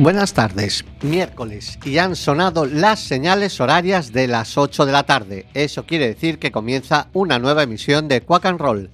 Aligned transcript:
Buenas 0.00 0.32
tardes, 0.32 0.84
miércoles 1.02 1.78
y 1.84 1.98
han 1.98 2.16
sonado 2.16 2.64
las 2.64 3.00
señales 3.00 3.60
horarias 3.60 4.14
de 4.14 4.28
las 4.28 4.56
8 4.56 4.86
de 4.86 4.92
la 4.92 5.02
tarde. 5.02 5.44
Eso 5.52 5.84
quiere 5.84 6.08
decir 6.08 6.38
que 6.38 6.50
comienza 6.50 7.08
una 7.12 7.38
nueva 7.38 7.64
emisión 7.64 8.08
de 8.08 8.22
Quack 8.22 8.46
and 8.46 8.58
Roll. 8.58 8.88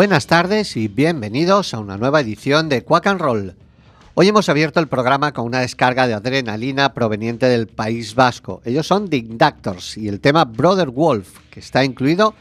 Buenas 0.00 0.26
tardes 0.26 0.78
y 0.78 0.88
bienvenidos 0.88 1.74
a 1.74 1.78
una 1.78 1.98
nueva 1.98 2.22
edición 2.22 2.70
de 2.70 2.82
Quack 2.82 3.06
and 3.06 3.20
Roll. 3.20 3.54
Hoy 4.14 4.28
hemos 4.28 4.48
abierto 4.48 4.80
el 4.80 4.88
programa 4.88 5.32
con 5.32 5.44
una 5.44 5.60
descarga 5.60 6.06
de 6.06 6.14
adrenalina 6.14 6.94
proveniente 6.94 7.44
del 7.50 7.66
País 7.66 8.14
Vasco. 8.14 8.62
Ellos 8.64 8.86
son 8.86 9.10
The 9.10 9.18
Inductors 9.18 9.98
y 9.98 10.08
el 10.08 10.20
tema 10.20 10.46
Brother 10.46 10.88
Wolf, 10.88 11.40
que 11.50 11.60
está 11.60 11.84
incluido 11.84 12.32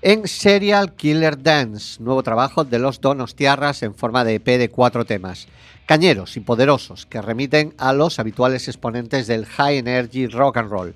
en 0.00 0.28
Serial 0.28 0.92
Killer 0.92 1.42
Dance, 1.42 2.00
nuevo 2.00 2.22
trabajo 2.22 2.62
de 2.62 2.78
los 2.78 3.00
Donos 3.00 3.34
Tierras 3.34 3.82
en 3.82 3.96
forma 3.96 4.22
de 4.22 4.36
EP 4.36 4.46
de 4.56 4.68
cuatro 4.70 5.04
temas. 5.04 5.48
Cañeros 5.86 6.36
y 6.36 6.40
poderosos 6.40 7.04
que 7.04 7.20
remiten 7.20 7.74
a 7.78 7.92
los 7.92 8.20
habituales 8.20 8.68
exponentes 8.68 9.26
del 9.26 9.44
High 9.44 9.78
Energy 9.78 10.28
Rock 10.28 10.58
and 10.58 10.70
Roll. 10.70 10.94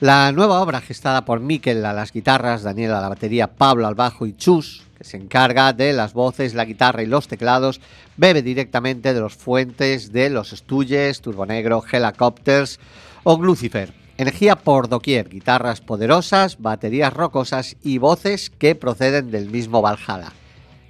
La 0.00 0.30
nueva 0.30 0.60
obra 0.60 0.82
gestada 0.82 1.24
por 1.24 1.40
Mikel 1.40 1.86
a 1.86 1.94
las 1.94 2.12
guitarras, 2.12 2.64
Daniel 2.64 2.92
a 2.92 3.00
la 3.00 3.08
batería, 3.08 3.46
Pablo 3.46 3.86
al 3.86 3.94
bajo 3.94 4.26
y 4.26 4.36
Chus 4.36 4.84
se 5.00 5.16
encarga 5.16 5.72
de 5.72 5.92
las 5.92 6.12
voces, 6.12 6.54
la 6.54 6.64
guitarra 6.64 7.02
y 7.02 7.06
los 7.06 7.28
teclados, 7.28 7.80
bebe 8.16 8.42
directamente 8.42 9.14
de 9.14 9.20
los 9.20 9.34
fuentes 9.34 10.12
de 10.12 10.30
los 10.30 10.50
Stooges, 10.50 11.20
Turbonegro, 11.20 11.84
Helicopters 11.90 12.80
o 13.24 13.40
Lucifer. 13.40 13.92
Energía 14.16 14.56
por 14.56 14.88
doquier, 14.88 15.28
guitarras 15.28 15.80
poderosas, 15.80 16.60
baterías 16.60 17.12
rocosas 17.12 17.76
y 17.82 17.98
voces 17.98 18.50
que 18.50 18.74
proceden 18.74 19.30
del 19.30 19.48
mismo 19.48 19.80
Valhalla. 19.80 20.32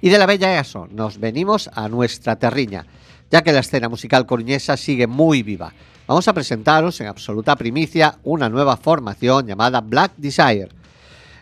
Y 0.01 0.09
de 0.09 0.17
la 0.17 0.25
bella 0.25 0.59
ESO 0.59 0.87
nos 0.91 1.19
venimos 1.19 1.69
a 1.73 1.89
nuestra 1.89 2.37
terriña, 2.37 2.85
ya 3.29 3.43
que 3.43 3.51
la 3.51 3.59
escena 3.59 3.89
musical 3.89 4.25
coruñesa 4.25 4.77
sigue 4.77 5.05
muy 5.05 5.43
viva. 5.43 5.73
Vamos 6.07 6.27
a 6.27 6.33
presentaros 6.33 6.99
en 7.01 7.07
absoluta 7.07 7.55
primicia 7.55 8.17
una 8.23 8.49
nueva 8.49 8.77
formación 8.77 9.45
llamada 9.45 9.81
Black 9.81 10.13
Desire. 10.17 10.78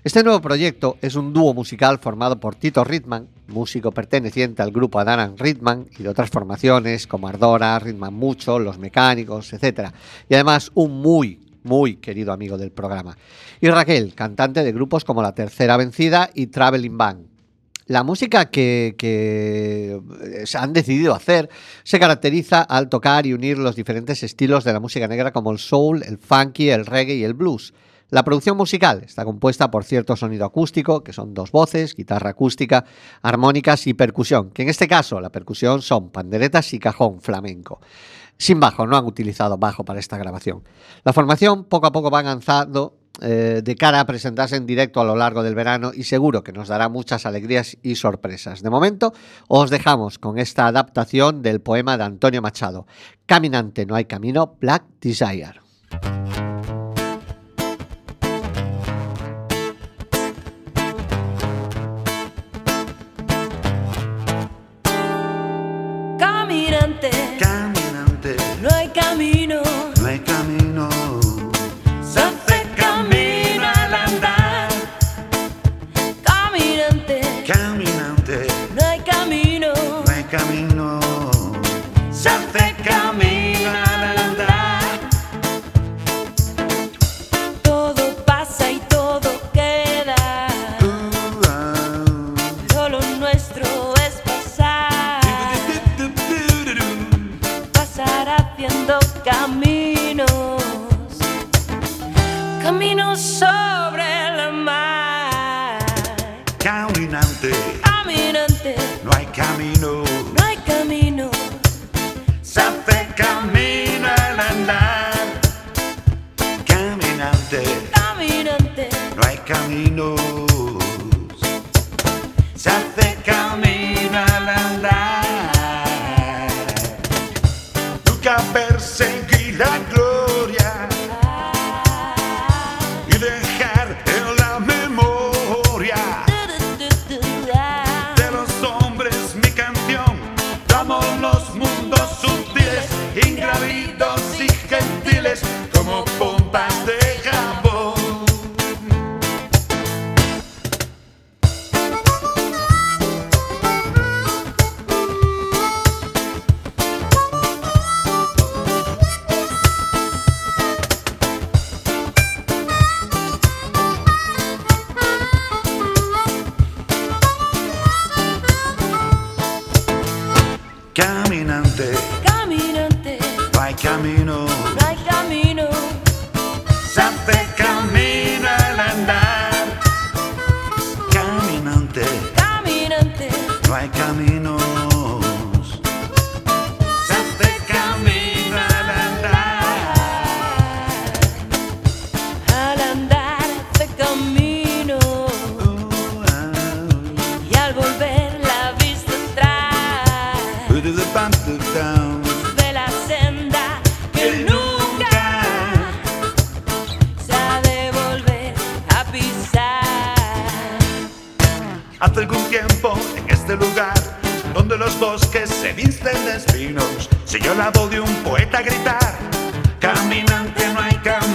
Este 0.07 0.24
nuevo 0.24 0.39
proyecto 0.39 0.95
es 1.01 1.15
un 1.15 1.33
dúo 1.33 1.54
musical 1.54 2.00
formado 2.00 2.39
por 2.39 2.56
Tito 2.56 2.81
Ritman, 2.86 3.27
músico 3.48 3.92
perteneciente 3.92 4.62
al 4.62 4.71
grupo 4.71 5.00
Adaran 5.00 5.38
Ritman 5.38 5.86
y 6.00 6.04
de 6.04 6.07
otras 6.07 6.30
formaciones 6.30 7.07
como 7.07 7.27
Ardora, 7.27 7.77
Ritman 7.77 8.13
Mucho, 8.13 8.57
Los 8.57 8.80
Mecánicos, 8.80 9.51
etc. 9.51 9.89
Y 10.30 10.36
además 10.36 10.71
un 10.75 11.01
muy, 11.01 11.42
muy 11.63 11.98
querido 11.98 12.31
amigo 12.31 12.57
del 12.57 12.71
programa. 12.71 13.18
Y 13.59 13.68
Raquel, 13.68 14.15
cantante 14.15 14.63
de 14.63 14.71
grupos 14.71 15.04
como 15.04 15.21
La 15.21 15.36
Tercera 15.36 15.75
Vencida 15.75 16.30
y 16.33 16.48
Traveling 16.48 16.98
Band. 16.98 17.27
La 17.88 18.04
música 18.04 18.45
que, 18.45 18.95
que, 18.98 20.00
han 20.57 20.71
decidido 20.71 21.15
hacer 21.15 21.50
se 21.83 22.00
caracteriza 22.00 22.62
al 22.62 22.88
tocar 22.88 23.25
y 23.25 23.33
unir 23.33 23.57
los 23.57 23.75
diferentes 23.75 24.24
estilos 24.24 24.63
de 24.63 24.71
la 24.71 24.80
música 24.80 25.09
negra 25.09 25.33
como 25.33 25.51
el 25.51 25.59
soul, 25.59 26.01
el 26.04 26.18
funky, 26.18 26.69
el 26.69 26.86
reggae 26.86 27.15
y 27.15 27.25
el 27.25 27.33
blues. 27.33 27.74
La 28.09 28.24
producción 28.24 28.56
musical 28.56 29.04
está 29.06 29.25
compuesta 29.25 29.69
por 29.69 29.83
cierto 29.83 30.15
sonido 30.15 30.45
acústico, 30.45 31.04
que 31.04 31.12
son 31.12 31.33
dos 31.33 31.51
voces, 31.51 31.94
guitarra 31.94 32.30
acústica, 32.30 32.86
armónicas 33.21 33.86
y 33.86 33.94
percusión, 33.94 34.51
que 34.51 34.62
en 34.62 34.69
este 34.69 34.88
caso 34.88 35.19
la 35.19 35.30
percusión 35.30 35.81
son 35.81 36.09
panderetas 36.09 36.74
y 36.74 36.80
cajón 36.80 37.19
flamenco. 37.19 37.81
Sin 38.38 38.62
bajo, 38.62 38.88
no 38.88 38.95
han 38.95 39.06
utilizado 39.06 39.57
bajo 39.57 39.83
para 39.83 40.00
esta 40.00 40.18
grabación. 40.18 40.63
La 41.04 41.12
formación 41.12 41.65
poco 41.65 41.88
a 41.88 41.92
poco 41.92 42.09
va 42.09 42.19
avanzando 42.19 42.98
eh, 43.19 43.62
de 43.63 43.75
cara 43.75 44.00
a 44.00 44.06
presentarse 44.06 44.56
en 44.56 44.68
directo 44.68 45.01
a 45.01 45.04
lo 45.04 45.15
largo 45.15 45.44
del 45.44 45.56
verano 45.56 45.92
y 45.94 46.04
seguro 46.04 46.44
que 46.44 46.54
nos 46.54 46.68
dará 46.68 46.88
muchas 46.88 47.25
alegrías 47.25 47.77
y 47.81 47.95
sorpresas. 47.95 48.62
De 48.62 48.69
momento, 48.69 49.12
os 49.50 49.69
dejamos 49.69 50.18
con 50.18 50.38
esta 50.38 50.68
adaptación 50.68 51.42
del 51.42 51.59
poema 51.59 51.98
de 51.98 52.04
Antonio 52.06 52.42
Machado, 52.42 52.86
Caminante 53.25 53.86
no 53.86 53.95
hay 53.95 54.06
camino, 54.06 54.56
Black 54.62 54.86
Desire. 55.01 55.59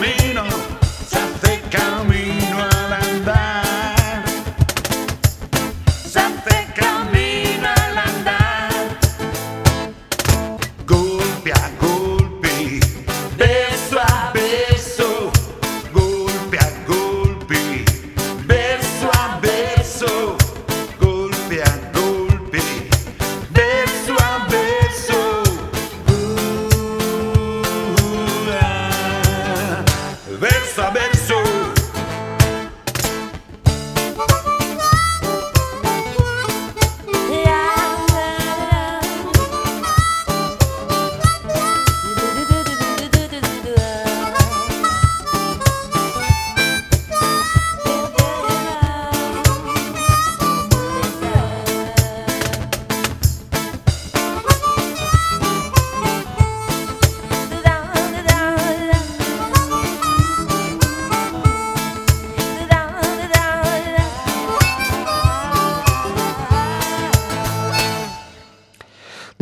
Very 0.02 0.21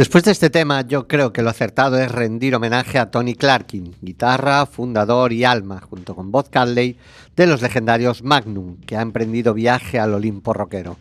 Después 0.01 0.25
de 0.25 0.31
este 0.31 0.49
tema, 0.49 0.81
yo 0.81 1.07
creo 1.07 1.31
que 1.31 1.43
lo 1.43 1.51
acertado 1.51 1.99
es 1.99 2.11
rendir 2.11 2.55
homenaje 2.55 2.99
a 2.99 3.11
Tony 3.11 3.35
Clarkin, 3.35 3.97
guitarra, 4.01 4.65
fundador 4.65 5.31
y 5.31 5.45
alma, 5.45 5.79
junto 5.83 6.17
con 6.17 6.33
Bob 6.33 6.49
Cadley, 6.49 6.97
de 7.37 7.47
los 7.47 7.61
legendarios 7.61 8.23
Magnum, 8.23 8.79
que 8.87 8.97
ha 8.97 9.03
emprendido 9.03 9.53
viaje 9.53 9.99
al 9.99 10.15
Olimpo 10.15 10.55
rockero. 10.55 10.97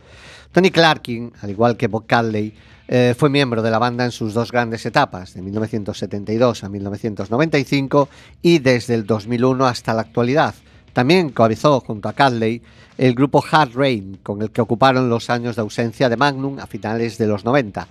Tony 0.51 0.69
Clarkin, 0.69 1.31
al 1.41 1.49
igual 1.49 1.77
que 1.77 1.87
Bob 1.87 2.07
Cadley, 2.07 2.53
eh, 2.89 3.15
fue 3.17 3.29
miembro 3.29 3.61
de 3.61 3.71
la 3.71 3.79
banda 3.79 4.03
en 4.03 4.11
sus 4.11 4.33
dos 4.33 4.51
grandes 4.51 4.85
etapas, 4.85 5.33
de 5.33 5.43
1972 5.43 6.65
a 6.65 6.67
1995 6.67 8.09
y 8.41 8.59
desde 8.59 8.95
el 8.95 9.05
2001 9.05 9.65
hasta 9.65 9.93
la 9.93 10.01
actualidad. 10.01 10.55
También 10.91 11.29
coabizó 11.29 11.79
junto 11.79 12.09
a 12.09 12.13
Cadley 12.13 12.61
el 12.97 13.15
grupo 13.15 13.41
Hard 13.49 13.75
Rain, 13.75 14.19
con 14.21 14.41
el 14.41 14.51
que 14.51 14.59
ocuparon 14.59 15.09
los 15.09 15.29
años 15.29 15.55
de 15.55 15.61
ausencia 15.61 16.09
de 16.09 16.17
Magnum 16.17 16.59
a 16.59 16.67
finales 16.67 17.17
de 17.17 17.27
los 17.27 17.45
90. 17.45 17.87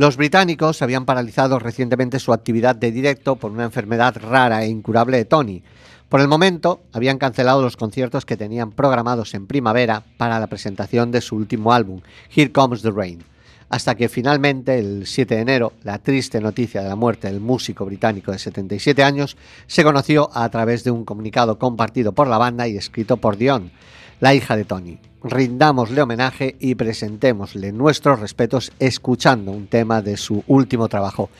Los 0.00 0.16
británicos 0.16 0.80
habían 0.80 1.04
paralizado 1.04 1.58
recientemente 1.58 2.20
su 2.20 2.32
actividad 2.32 2.74
de 2.74 2.90
directo 2.90 3.36
por 3.36 3.50
una 3.50 3.64
enfermedad 3.64 4.16
rara 4.16 4.64
e 4.64 4.68
incurable 4.68 5.18
de 5.18 5.26
Tony. 5.26 5.62
Por 6.08 6.22
el 6.22 6.26
momento, 6.26 6.80
habían 6.94 7.18
cancelado 7.18 7.60
los 7.60 7.76
conciertos 7.76 8.24
que 8.24 8.38
tenían 8.38 8.72
programados 8.72 9.34
en 9.34 9.46
primavera 9.46 10.02
para 10.16 10.40
la 10.40 10.46
presentación 10.46 11.10
de 11.10 11.20
su 11.20 11.36
último 11.36 11.74
álbum, 11.74 12.00
Here 12.34 12.50
Comes 12.50 12.80
the 12.80 12.90
Rain, 12.90 13.22
hasta 13.68 13.94
que 13.94 14.08
finalmente, 14.08 14.78
el 14.78 15.06
7 15.06 15.34
de 15.34 15.40
enero, 15.42 15.74
la 15.82 15.98
triste 15.98 16.40
noticia 16.40 16.82
de 16.82 16.88
la 16.88 16.96
muerte 16.96 17.28
del 17.28 17.40
músico 17.40 17.84
británico 17.84 18.32
de 18.32 18.38
77 18.38 19.04
años 19.04 19.36
se 19.66 19.84
conoció 19.84 20.30
a 20.32 20.48
través 20.48 20.82
de 20.82 20.92
un 20.92 21.04
comunicado 21.04 21.58
compartido 21.58 22.12
por 22.12 22.26
la 22.26 22.38
banda 22.38 22.66
y 22.66 22.78
escrito 22.78 23.18
por 23.18 23.36
Dion, 23.36 23.70
la 24.20 24.34
hija 24.34 24.56
de 24.56 24.64
Tony 24.64 24.98
rindámosle 25.22 26.02
homenaje 26.02 26.56
y 26.58 26.74
presentémosle 26.74 27.72
nuestros 27.72 28.20
respetos 28.20 28.72
escuchando 28.78 29.52
un 29.52 29.66
tema 29.66 30.02
de 30.02 30.16
su 30.16 30.44
último 30.46 30.88
trabajo. 30.88 31.30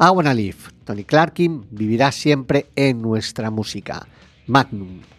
I 0.00 0.10
Wanna 0.10 0.34
Live, 0.34 0.58
Tony 0.84 1.04
Clarkin 1.04 1.66
vivirá 1.70 2.12
siempre 2.12 2.66
en 2.76 3.02
nuestra 3.02 3.50
música. 3.50 4.06
Magnum. 4.46 5.15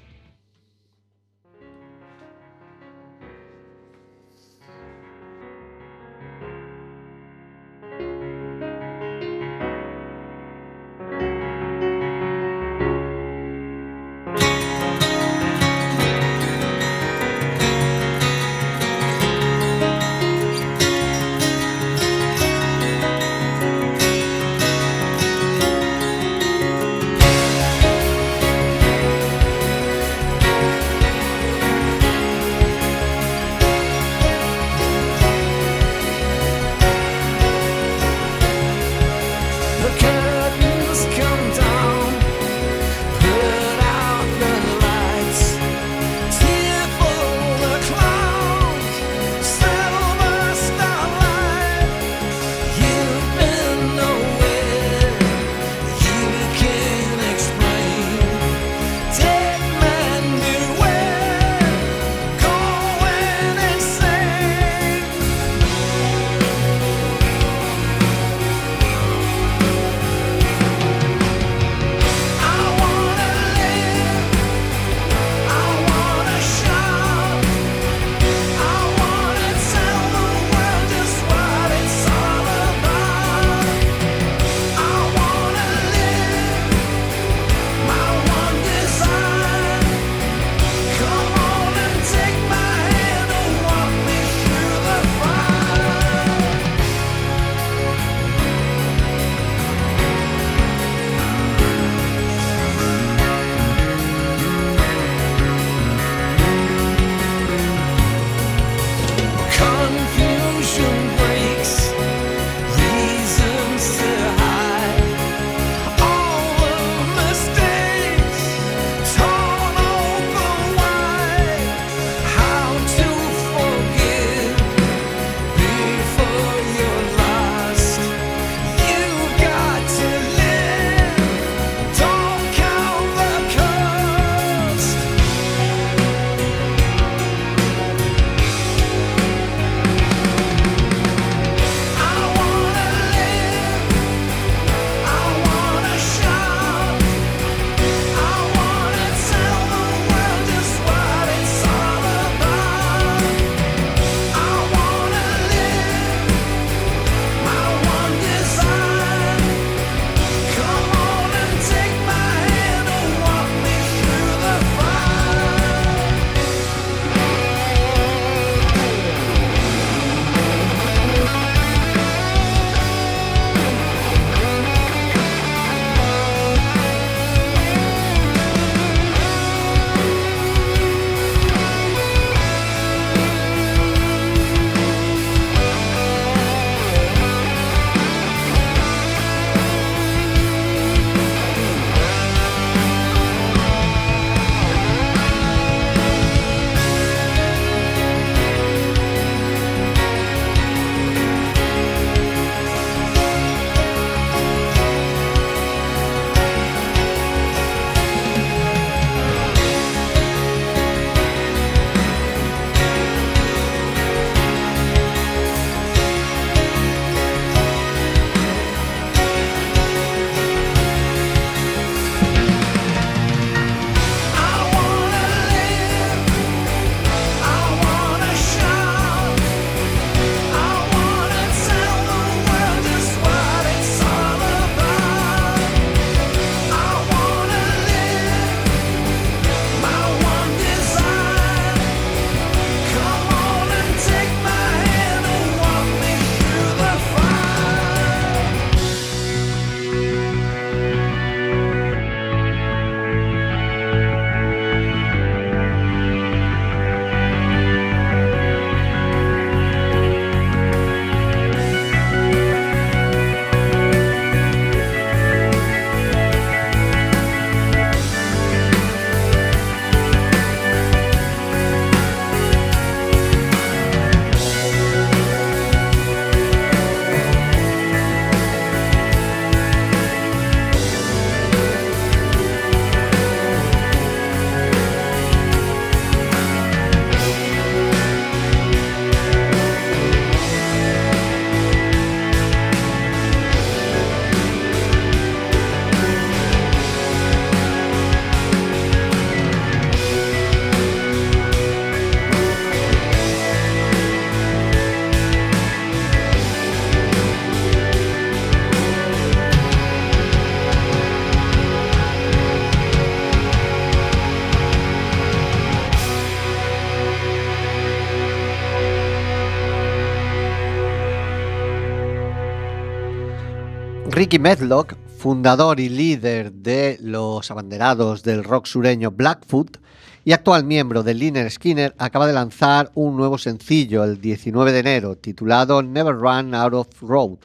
Ricky 324.27 324.39
Medlock, 324.39 324.95
fundador 325.19 325.79
y 325.79 325.87
líder 325.87 326.51
de 326.51 326.97
los 327.01 327.49
abanderados 327.49 328.23
del 328.23 328.43
rock 328.43 328.65
sureño 328.65 329.09
Blackfoot 329.09 329.77
y 330.25 330.33
actual 330.33 330.65
miembro 330.65 331.01
de 331.01 331.13
Liner 331.13 331.49
Skinner, 331.49 331.95
acaba 331.97 332.27
de 332.27 332.33
lanzar 332.33 332.91
un 332.93 333.15
nuevo 333.15 333.37
sencillo 333.37 334.03
el 334.03 334.19
19 334.19 334.73
de 334.73 334.79
enero 334.79 335.15
titulado 335.15 335.81
Never 335.81 336.13
Run 336.13 336.53
Out 336.53 336.73
of 336.73 336.87
Road 337.01 337.37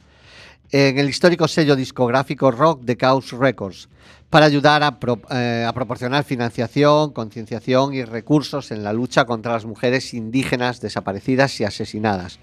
en 0.72 0.98
el 0.98 1.08
histórico 1.08 1.46
sello 1.46 1.76
discográfico 1.76 2.50
Rock 2.50 2.82
de 2.82 2.96
Chaos 2.96 3.30
Records 3.30 3.88
para 4.28 4.46
ayudar 4.46 4.82
a, 4.82 4.98
eh, 5.30 5.64
a 5.64 5.72
proporcionar 5.72 6.24
financiación, 6.24 7.12
concienciación 7.12 7.94
y 7.94 8.02
recursos 8.04 8.72
en 8.72 8.82
la 8.82 8.92
lucha 8.92 9.24
contra 9.24 9.52
las 9.52 9.66
mujeres 9.66 10.14
indígenas 10.14 10.80
desaparecidas 10.80 11.60
y 11.60 11.64
asesinadas. 11.64 12.40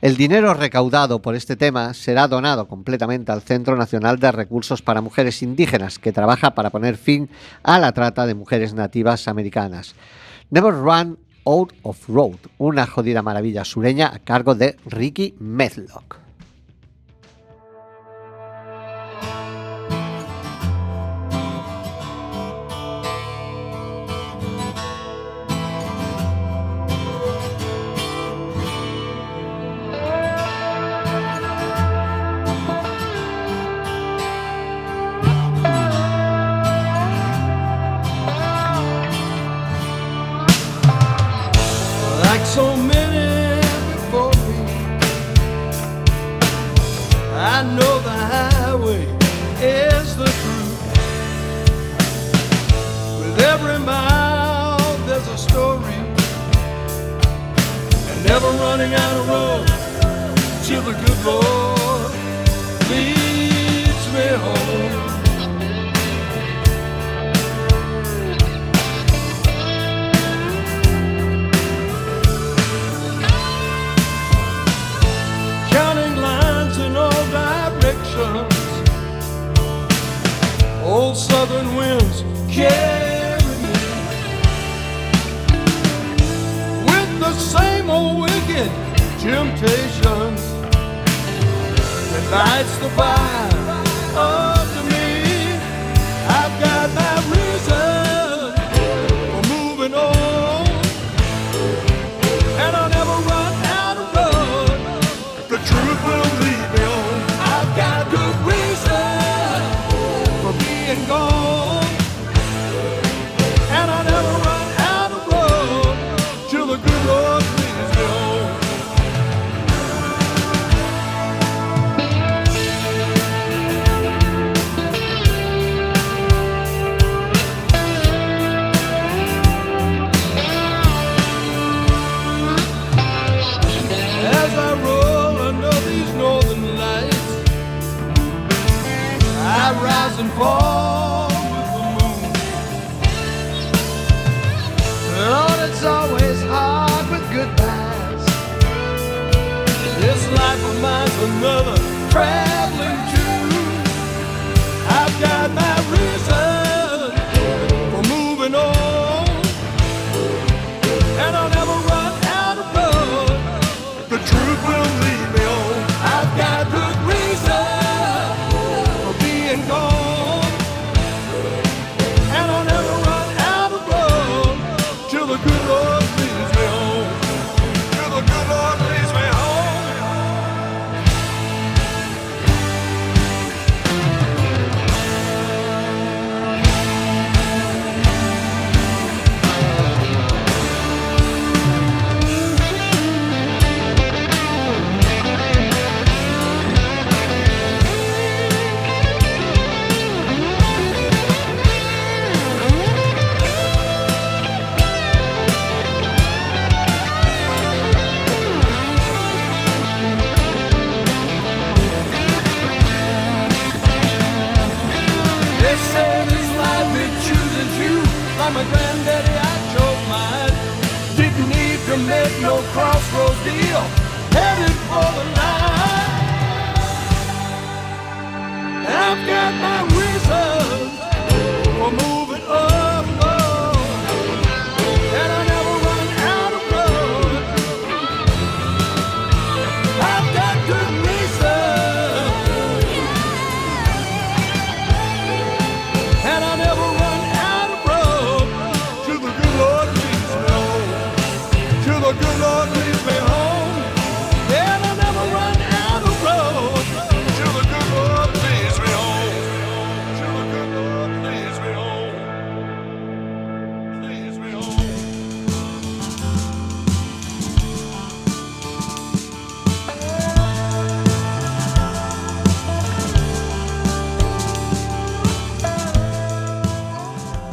El 0.00 0.16
dinero 0.16 0.54
recaudado 0.54 1.20
por 1.20 1.34
este 1.34 1.56
tema 1.56 1.92
será 1.92 2.28
donado 2.28 2.68
completamente 2.68 3.32
al 3.32 3.42
Centro 3.42 3.76
Nacional 3.76 4.20
de 4.20 4.30
Recursos 4.30 4.80
para 4.80 5.00
Mujeres 5.00 5.42
Indígenas, 5.42 5.98
que 5.98 6.12
trabaja 6.12 6.54
para 6.54 6.70
poner 6.70 6.96
fin 6.96 7.28
a 7.64 7.80
la 7.80 7.90
trata 7.90 8.24
de 8.24 8.36
mujeres 8.36 8.74
nativas 8.74 9.26
americanas. 9.26 9.96
Never 10.50 10.72
Run 10.72 11.18
Out 11.44 11.72
of 11.82 12.08
Road, 12.08 12.38
una 12.58 12.86
jodida 12.86 13.22
maravilla 13.22 13.64
sureña 13.64 14.12
a 14.14 14.20
cargo 14.20 14.54
de 14.54 14.76
Ricky 14.86 15.34
Medlock. 15.40 16.27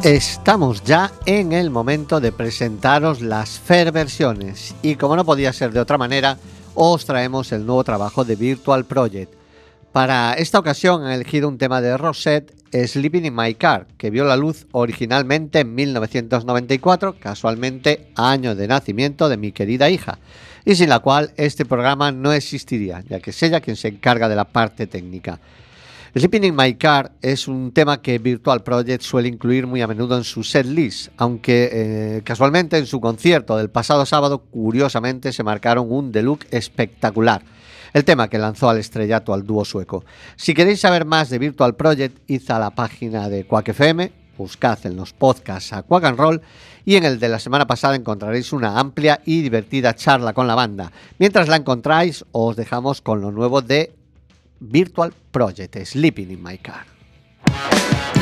Estamos 0.06 0.84
ya 0.84 1.10
en 1.26 1.50
el 1.50 1.68
momento 1.68 2.20
de 2.20 2.30
presentaros 2.30 3.20
las 3.20 3.58
Fair 3.58 3.90
versiones 3.90 4.72
y 4.80 4.94
como 4.94 5.16
no 5.16 5.24
podía 5.24 5.52
ser 5.52 5.72
de 5.72 5.80
otra 5.80 5.98
manera, 5.98 6.38
os 6.76 7.04
traemos 7.04 7.50
el 7.50 7.66
nuevo 7.66 7.82
trabajo 7.82 8.24
de 8.24 8.36
Virtual 8.36 8.84
Project. 8.84 9.34
Para 9.90 10.34
esta 10.34 10.60
ocasión 10.60 11.02
han 11.02 11.10
elegido 11.10 11.48
un 11.48 11.58
tema 11.58 11.80
de 11.80 11.96
Rosette, 11.96 12.54
Sleeping 12.70 13.24
in 13.24 13.34
My 13.34 13.56
Car, 13.56 13.88
que 13.98 14.10
vio 14.10 14.24
la 14.24 14.36
luz 14.36 14.68
originalmente 14.70 15.58
en 15.58 15.74
1994, 15.74 17.16
casualmente 17.18 18.12
año 18.14 18.54
de 18.54 18.68
nacimiento 18.68 19.28
de 19.28 19.38
mi 19.38 19.50
querida 19.50 19.90
hija, 19.90 20.20
y 20.64 20.76
sin 20.76 20.88
la 20.88 21.00
cual 21.00 21.32
este 21.36 21.64
programa 21.64 22.12
no 22.12 22.32
existiría, 22.32 23.02
ya 23.08 23.18
que 23.18 23.30
es 23.30 23.42
ella 23.42 23.60
quien 23.60 23.74
se 23.74 23.88
encarga 23.88 24.28
de 24.28 24.36
la 24.36 24.44
parte 24.44 24.86
técnica. 24.86 25.40
Sleeping 26.16 26.44
in 26.44 26.56
My 26.56 26.72
Car 26.76 27.12
es 27.20 27.46
un 27.46 27.72
tema 27.72 28.00
que 28.00 28.18
Virtual 28.18 28.62
Project 28.62 29.02
suele 29.02 29.28
incluir 29.28 29.66
muy 29.66 29.82
a 29.82 29.86
menudo 29.86 30.16
en 30.16 30.24
su 30.24 30.42
set 30.44 30.64
list, 30.64 31.10
aunque 31.18 31.68
eh, 31.70 32.22
casualmente 32.24 32.78
en 32.78 32.86
su 32.86 33.02
concierto 33.02 33.54
del 33.58 33.68
pasado 33.68 34.06
sábado 34.06 34.38
curiosamente 34.38 35.30
se 35.34 35.42
marcaron 35.42 35.92
un 35.92 36.12
deluxe 36.12 36.46
espectacular. 36.52 37.42
El 37.92 38.06
tema 38.06 38.30
que 38.30 38.38
lanzó 38.38 38.70
al 38.70 38.78
estrellato 38.78 39.34
al 39.34 39.44
dúo 39.44 39.66
sueco. 39.66 40.06
Si 40.36 40.54
queréis 40.54 40.80
saber 40.80 41.04
más 41.04 41.28
de 41.28 41.38
Virtual 41.38 41.76
Project, 41.76 42.18
id 42.28 42.50
a 42.50 42.60
la 42.60 42.70
página 42.70 43.28
de 43.28 43.46
Quack 43.46 43.68
FM, 43.68 44.10
buscad 44.38 44.78
en 44.86 44.96
los 44.96 45.12
podcasts 45.12 45.74
a 45.74 45.82
Quack 45.82 46.04
and 46.04 46.18
Roll 46.18 46.40
y 46.86 46.96
en 46.96 47.04
el 47.04 47.20
de 47.20 47.28
la 47.28 47.38
semana 47.38 47.66
pasada 47.66 47.94
encontraréis 47.94 48.54
una 48.54 48.78
amplia 48.78 49.20
y 49.26 49.42
divertida 49.42 49.94
charla 49.94 50.32
con 50.32 50.46
la 50.46 50.54
banda. 50.54 50.92
Mientras 51.18 51.48
la 51.48 51.56
encontráis, 51.56 52.24
os 52.32 52.56
dejamos 52.56 53.02
con 53.02 53.20
lo 53.20 53.32
nuevo 53.32 53.60
de 53.60 53.95
Virtual 54.60 55.12
Project, 55.32 55.86
Sleeping 55.86 56.30
in 56.30 56.42
My 56.42 56.56
Car. 56.56 58.15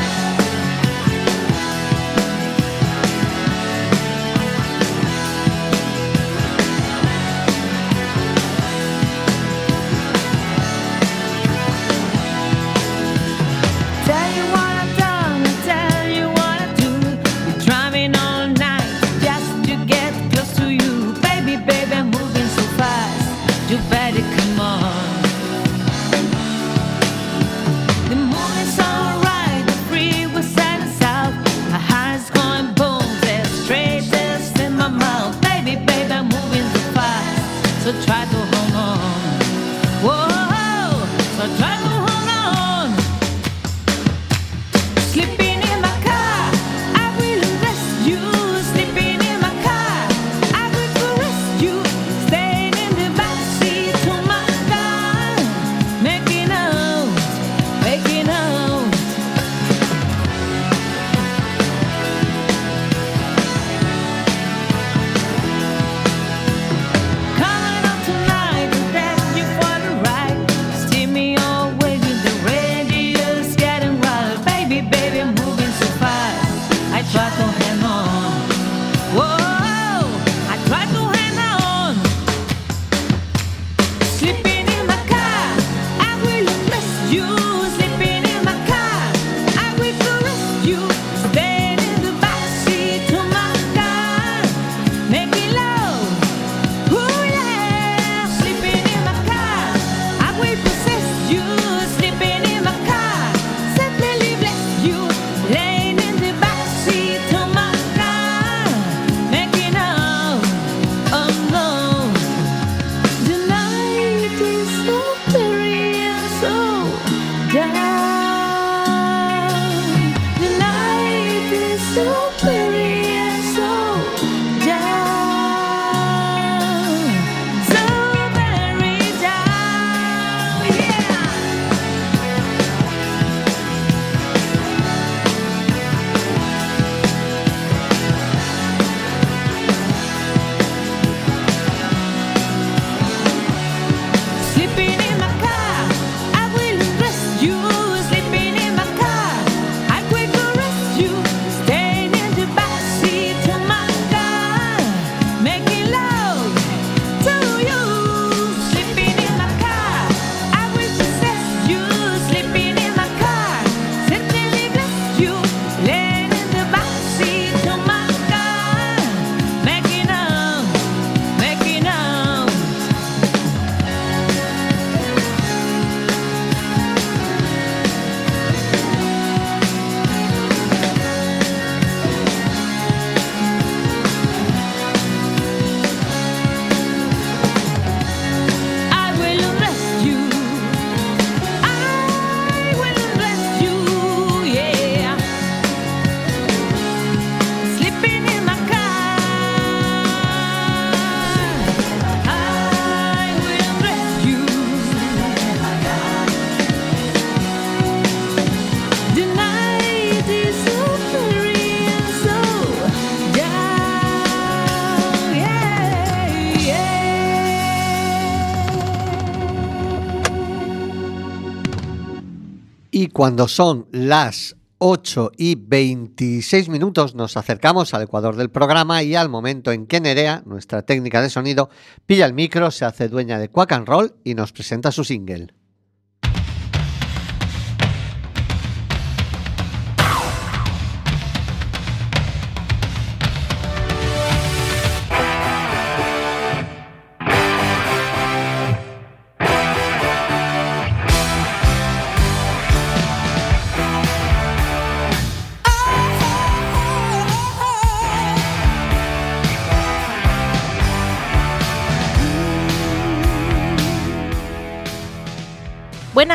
Cuando 223.11 223.49
son 223.49 223.87
las 223.91 224.55
8 224.77 225.31
y 225.37 225.55
26 225.55 226.69
minutos 226.69 227.13
nos 227.13 227.35
acercamos 227.35 227.93
al 227.93 228.03
ecuador 228.03 228.37
del 228.37 228.49
programa 228.49 229.03
y 229.03 229.15
al 229.15 229.27
momento 229.27 229.73
en 229.73 229.85
que 229.85 229.99
Nerea, 229.99 230.43
nuestra 230.45 230.81
técnica 230.81 231.21
de 231.21 231.29
sonido, 231.29 231.69
pilla 232.05 232.25
el 232.25 232.33
micro, 232.33 232.71
se 232.71 232.85
hace 232.85 233.09
dueña 233.09 233.37
de 233.37 233.49
Quack 233.49 233.73
and 233.73 233.87
Roll 233.87 234.15
y 234.23 234.33
nos 234.33 234.53
presenta 234.53 234.93
su 234.93 235.03
single. 235.03 235.53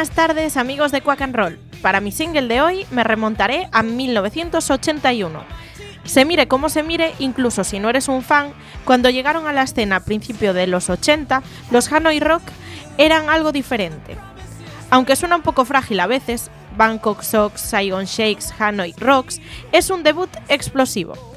Buenas 0.00 0.16
tardes 0.16 0.56
amigos 0.56 0.92
de 0.92 1.02
Quack 1.02 1.20
and 1.20 1.36
Roll. 1.36 1.58
Para 1.82 2.00
mi 2.00 2.10
single 2.10 2.48
de 2.48 2.62
hoy 2.62 2.86
me 2.90 3.04
remontaré 3.04 3.68
a 3.70 3.82
1981. 3.82 5.44
Se 6.04 6.24
mire 6.24 6.48
como 6.48 6.70
se 6.70 6.82
mire, 6.82 7.12
incluso 7.18 7.64
si 7.64 7.78
no 7.80 7.90
eres 7.90 8.08
un 8.08 8.22
fan, 8.22 8.54
cuando 8.86 9.10
llegaron 9.10 9.46
a 9.46 9.52
la 9.52 9.64
escena 9.64 9.96
a 9.96 10.00
principios 10.00 10.54
de 10.54 10.66
los 10.66 10.88
80, 10.88 11.42
los 11.70 11.92
Hanoi 11.92 12.18
Rock 12.18 12.44
eran 12.96 13.28
algo 13.28 13.52
diferente. 13.52 14.16
Aunque 14.88 15.16
suena 15.16 15.36
un 15.36 15.42
poco 15.42 15.66
frágil 15.66 16.00
a 16.00 16.06
veces, 16.06 16.50
Bangkok 16.78 17.20
Sox, 17.20 17.60
Saigon 17.60 18.06
Shakes, 18.06 18.54
Hanoi 18.58 18.94
Rocks 18.96 19.38
es 19.70 19.90
un 19.90 20.02
debut 20.02 20.30
explosivo 20.48 21.29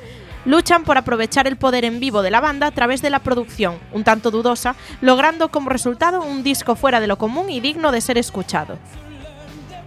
luchan 0.45 0.83
por 0.83 0.97
aprovechar 0.97 1.47
el 1.47 1.57
poder 1.57 1.85
en 1.85 1.99
vivo 1.99 2.21
de 2.21 2.31
la 2.31 2.41
banda 2.41 2.67
a 2.67 2.71
través 2.71 3.01
de 3.01 3.09
la 3.09 3.19
producción, 3.19 3.79
un 3.91 4.03
tanto 4.03 4.31
dudosa, 4.31 4.75
logrando 5.01 5.49
como 5.49 5.69
resultado 5.69 6.21
un 6.21 6.43
disco 6.43 6.75
fuera 6.75 6.99
de 6.99 7.07
lo 7.07 7.17
común 7.17 7.49
y 7.49 7.59
digno 7.59 7.91
de 7.91 8.01
ser 8.01 8.17
escuchado. 8.17 8.77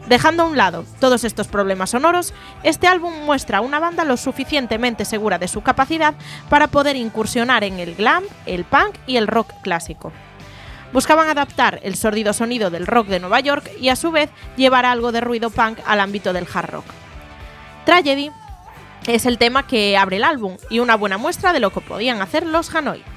Dejando 0.08 0.44
a 0.44 0.46
un 0.46 0.56
lado 0.56 0.84
todos 1.00 1.24
estos 1.24 1.48
problemas 1.48 1.90
sonoros, 1.90 2.32
este 2.62 2.86
álbum 2.86 3.12
muestra 3.24 3.58
a 3.58 3.60
una 3.60 3.80
banda 3.80 4.04
lo 4.04 4.16
suficientemente 4.16 5.04
segura 5.04 5.38
de 5.38 5.48
su 5.48 5.62
capacidad 5.62 6.14
para 6.48 6.68
poder 6.68 6.94
incursionar 6.94 7.64
en 7.64 7.80
el 7.80 7.96
glam, 7.96 8.22
el 8.46 8.64
punk 8.64 8.94
y 9.08 9.16
el 9.16 9.26
rock 9.26 9.52
clásico. 9.62 10.12
Buscaban 10.92 11.28
adaptar 11.28 11.80
el 11.82 11.96
sórdido 11.96 12.32
sonido 12.32 12.70
del 12.70 12.86
rock 12.86 13.08
de 13.08 13.18
Nueva 13.18 13.40
York 13.40 13.68
y 13.80 13.88
a 13.88 13.96
su 13.96 14.12
vez 14.12 14.30
llevar 14.56 14.86
algo 14.86 15.10
de 15.10 15.20
ruido 15.20 15.50
punk 15.50 15.80
al 15.84 15.98
ámbito 15.98 16.32
del 16.32 16.46
hard 16.52 16.70
rock. 16.70 16.84
Tragedy 17.84 18.30
es 19.14 19.26
el 19.26 19.38
tema 19.38 19.66
que 19.66 19.96
abre 19.96 20.16
el 20.16 20.24
álbum 20.24 20.56
y 20.70 20.80
una 20.80 20.96
buena 20.96 21.18
muestra 21.18 21.52
de 21.52 21.60
lo 21.60 21.70
que 21.70 21.80
podían 21.80 22.20
hacer 22.22 22.46
los 22.46 22.74
Hanoi. 22.74 23.15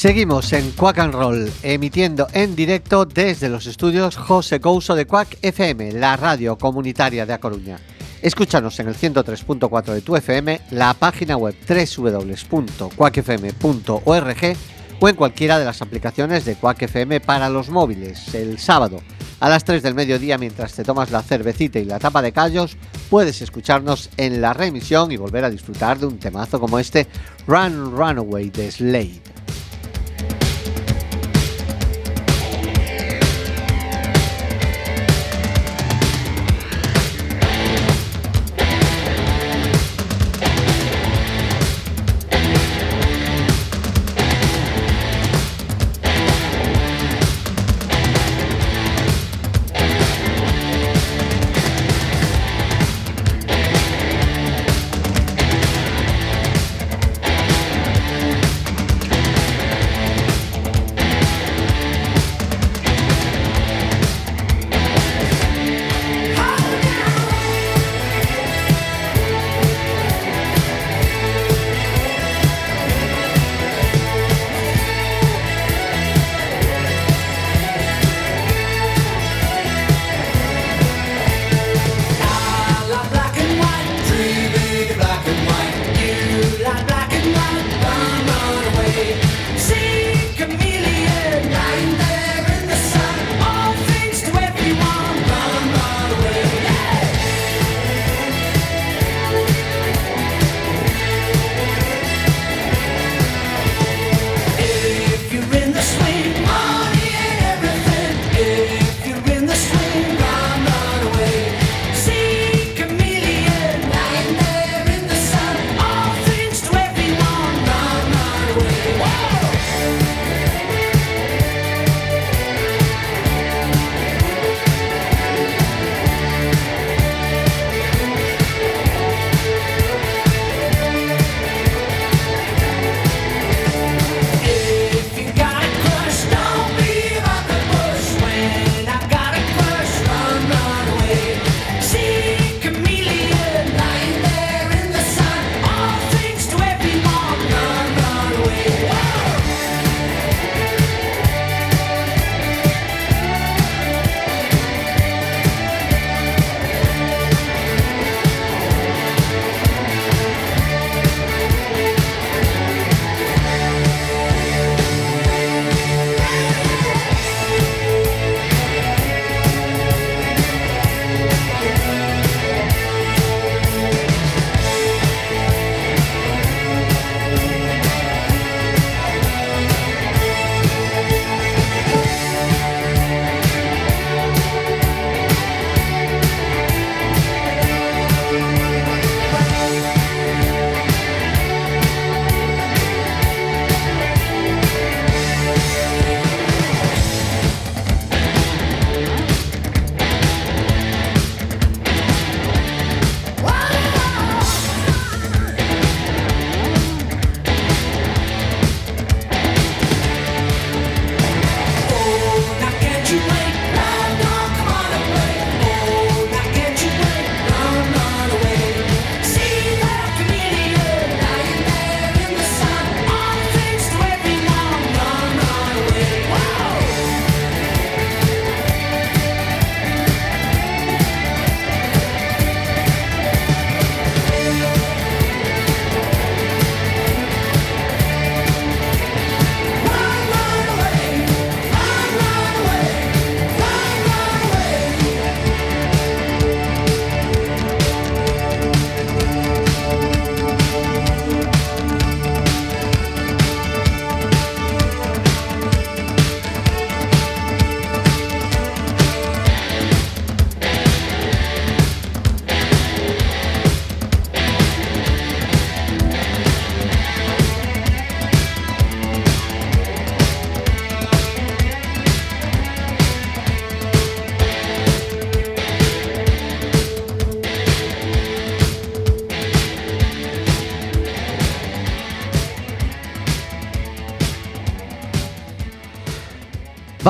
Seguimos 0.00 0.52
en 0.54 0.70
Quack 0.70 0.98
and 0.98 1.12
Roll, 1.12 1.52
emitiendo 1.62 2.26
en 2.32 2.56
directo 2.56 3.04
desde 3.04 3.50
los 3.50 3.66
estudios 3.66 4.16
José 4.16 4.58
Couso 4.58 4.94
de 4.94 5.04
Quack 5.04 5.36
FM, 5.42 5.92
la 5.92 6.16
radio 6.16 6.56
comunitaria 6.56 7.26
de 7.26 7.34
A 7.34 7.38
Coruña. 7.38 7.78
Escúchanos 8.22 8.80
en 8.80 8.88
el 8.88 8.96
103.4 8.96 9.92
de 9.92 10.00
tu 10.00 10.16
FM, 10.16 10.58
la 10.70 10.94
página 10.94 11.36
web 11.36 11.54
www.quackfm.org 11.68 14.56
o 15.00 15.08
en 15.10 15.16
cualquiera 15.16 15.58
de 15.58 15.66
las 15.66 15.82
aplicaciones 15.82 16.46
de 16.46 16.54
Quack 16.54 16.80
FM 16.80 17.20
para 17.20 17.50
los 17.50 17.68
móviles. 17.68 18.34
El 18.34 18.58
sábado 18.58 19.02
a 19.38 19.50
las 19.50 19.64
3 19.64 19.82
del 19.82 19.94
mediodía, 19.94 20.38
mientras 20.38 20.72
te 20.72 20.82
tomas 20.82 21.10
la 21.10 21.22
cervecita 21.22 21.78
y 21.78 21.84
la 21.84 21.98
tapa 21.98 22.22
de 22.22 22.32
callos, 22.32 22.78
puedes 23.10 23.42
escucharnos 23.42 24.08
en 24.16 24.40
la 24.40 24.54
remisión 24.54 25.12
y 25.12 25.18
volver 25.18 25.44
a 25.44 25.50
disfrutar 25.50 25.98
de 25.98 26.06
un 26.06 26.18
temazo 26.18 26.58
como 26.58 26.78
este 26.78 27.06
Run 27.46 27.94
Runaway 27.94 28.48
de 28.48 28.72
Slade. 28.72 29.29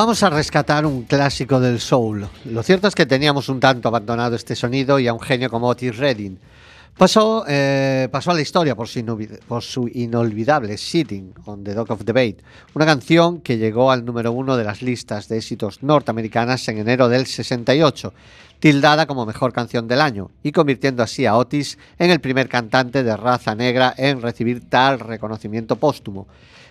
Vamos 0.01 0.23
a 0.23 0.31
rescatar 0.31 0.87
un 0.87 1.03
clásico 1.03 1.61
del 1.61 1.79
soul. 1.79 2.27
Lo 2.47 2.63
cierto 2.63 2.89
es 2.89 2.95
que 2.95 3.05
teníamos 3.05 3.51
un 3.51 3.61
tanto 3.61 3.87
abandonado 3.87 4.35
este 4.35 4.57
sonido 4.57 4.99
y 4.99 5.07
a 5.07 5.13
un 5.13 5.21
genio 5.21 5.51
como 5.51 5.69
Otis 5.69 5.95
Redding. 5.99 6.39
Pasó, 6.97 7.45
eh, 7.47 8.09
pasó 8.11 8.31
a 8.31 8.35
la 8.35 8.41
historia 8.41 8.75
por 8.75 8.89
su, 8.89 9.91
inolvidable 9.93 10.79
Sitting 10.79 11.35
on 11.45 11.63
the 11.63 11.75
Dock 11.75 11.91
of 11.91 12.05
Debate, 12.07 12.39
una 12.73 12.87
canción 12.87 13.43
que 13.43 13.59
llegó 13.59 13.91
al 13.91 14.07
número 14.07 14.33
uno 14.33 14.57
de 14.57 14.65
las 14.65 14.81
listas 14.81 15.29
de 15.29 15.37
éxitos 15.37 15.83
norteamericanas 15.83 16.67
en 16.69 16.79
enero 16.79 17.11
del 17.11 17.27
68, 17.27 18.15
tildada 18.59 19.05
como 19.05 19.27
mejor 19.27 19.53
canción 19.53 19.87
del 19.87 20.01
año, 20.01 20.31
y 20.43 20.53
convirtiendo 20.53 21.03
así 21.03 21.27
a 21.27 21.37
Otis 21.37 21.77
en 21.99 22.11
el 22.11 22.21
primer 22.21 22.49
cantante 22.49 23.03
de 23.03 23.15
raza 23.19 23.55
negra 23.55 23.93
en 23.99 24.23
recibir 24.23 24.67
tal 24.67 24.99
reconocimiento 24.99 25.77
póstumo. 25.77 26.27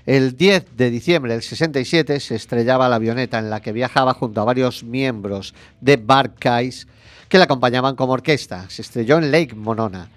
El 0.10 0.36
10 0.36 0.76
de 0.76 0.90
diciembre 0.90 1.34
del 1.34 1.44
67 1.44 2.20
se 2.20 2.34
estrellaba 2.34 2.90
la 2.90 2.96
avioneta 2.96 3.38
en 3.38 3.52
la 3.52 3.62
que 3.62 3.72
viajaba 3.72 4.16
junto 4.16 4.42
a 4.42 4.44
varios 4.44 4.84
miembros 4.84 5.54
de 5.82 5.98
Barclays 5.98 6.88
que 7.28 7.38
la 7.38 7.44
acompañaban 7.44 7.96
como 7.96 8.14
orquesta. 8.14 8.68
Se 8.72 8.82
estrelló 8.82 9.20
en 9.20 9.32
Lake 9.32 9.54
Monona. 9.54 10.10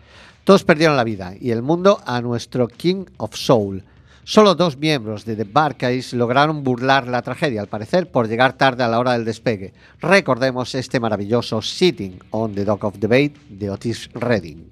Todos 0.44 0.64
perdieron 0.64 0.96
la 0.96 1.04
vida 1.04 1.34
y 1.38 1.50
el 1.50 1.60
mundo 1.60 2.00
a 2.06 2.22
nuestro 2.22 2.68
King 2.68 3.04
of 3.18 3.36
Soul. 3.36 3.84
Solo 4.24 4.54
dos 4.54 4.78
miembros 4.78 5.26
de 5.26 5.36
The 5.36 5.44
Barclays 5.44 6.14
lograron 6.14 6.64
burlar 6.64 7.06
la 7.06 7.20
tragedia, 7.20 7.60
al 7.60 7.68
parecer 7.68 8.10
por 8.10 8.28
llegar 8.28 8.54
tarde 8.54 8.84
a 8.84 8.88
la 8.88 8.98
hora 8.98 9.12
del 9.12 9.26
despegue. 9.26 9.74
Recordemos 10.00 10.74
este 10.74 11.00
maravilloso 11.00 11.60
Sitting 11.60 12.18
on 12.30 12.54
the 12.54 12.64
Dock 12.64 12.84
of 12.84 12.96
Debate 12.96 13.34
de 13.50 13.68
Otis 13.68 14.08
Redding. 14.14 14.71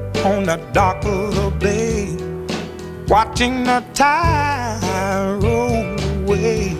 on 0.25 0.43
the 0.43 0.57
dock 0.71 1.03
of 1.05 1.33
the 1.35 1.49
bay, 1.59 2.15
watching 3.07 3.63
the 3.63 3.83
tide 3.93 5.39
roll 5.41 5.99
away. 6.21 6.73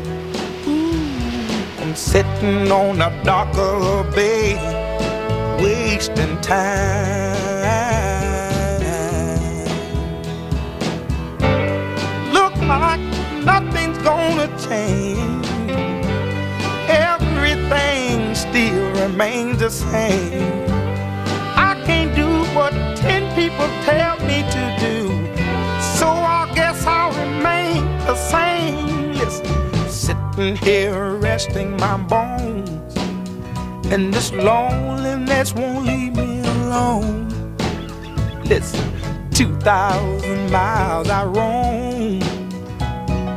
Ooh, 0.67 1.81
I'm 1.81 1.95
sitting 1.95 2.71
on 2.71 2.99
the 2.99 3.09
dock 3.23 3.55
of 3.57 3.81
the 3.81 4.11
bay, 4.15 4.55
wasting 5.59 6.39
time. 6.41 7.31
Look 12.31 12.55
like 12.57 13.01
nothing's 13.43 13.97
gonna 13.99 14.47
change. 14.59 15.47
Everything 16.87 18.35
still 18.35 18.91
remains 19.01 19.59
the 19.59 19.71
same. 19.71 20.69
I 21.55 21.81
can't 21.85 22.15
do 22.15 22.43
what 22.55 22.90
people 23.41 23.69
tell 23.89 24.17
me 24.29 24.39
to 24.55 24.63
do. 24.85 24.97
So 25.97 26.07
I 26.39 26.51
guess 26.53 26.85
I'll 26.85 27.13
remain 27.25 27.81
the 28.05 28.15
same. 28.15 29.13
Listen, 29.13 29.89
sitting 29.89 30.55
here 30.57 31.15
resting 31.15 31.71
my 31.77 31.97
bones. 31.97 32.95
And 33.91 34.13
this 34.13 34.31
loneliness 34.31 35.55
won't 35.55 35.85
leave 35.87 36.15
me 36.15 36.41
alone. 36.55 37.29
Listen, 38.45 38.87
2,000 39.31 40.51
miles 40.51 41.09
I 41.09 41.23
roam 41.25 42.19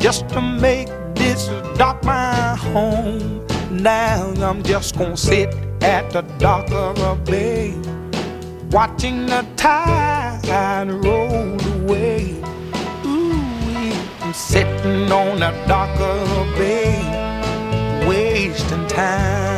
just 0.01 0.29
to 0.35 0.41
make 0.43 0.89
this 1.15 1.49
dock 1.79 2.05
my 2.05 2.57
home. 2.57 3.47
Now 3.71 4.35
I'm 4.49 4.63
just 4.63 4.99
gonna 4.99 5.17
sit 5.17 5.49
at 5.81 6.11
the 6.11 6.23
dock 6.39 6.71
of 6.71 6.99
a 6.99 7.15
bay, 7.31 7.73
watching 9.05 9.27
the 9.27 9.47
tide 9.57 10.91
roll 10.91 11.61
away. 11.77 12.35
Ooh, 13.05 13.93
I'm 14.21 14.33
sitting 14.33 15.13
on 15.13 15.43
a 15.43 15.53
bay, 16.57 18.07
wasting 18.09 18.87
time. 18.87 19.54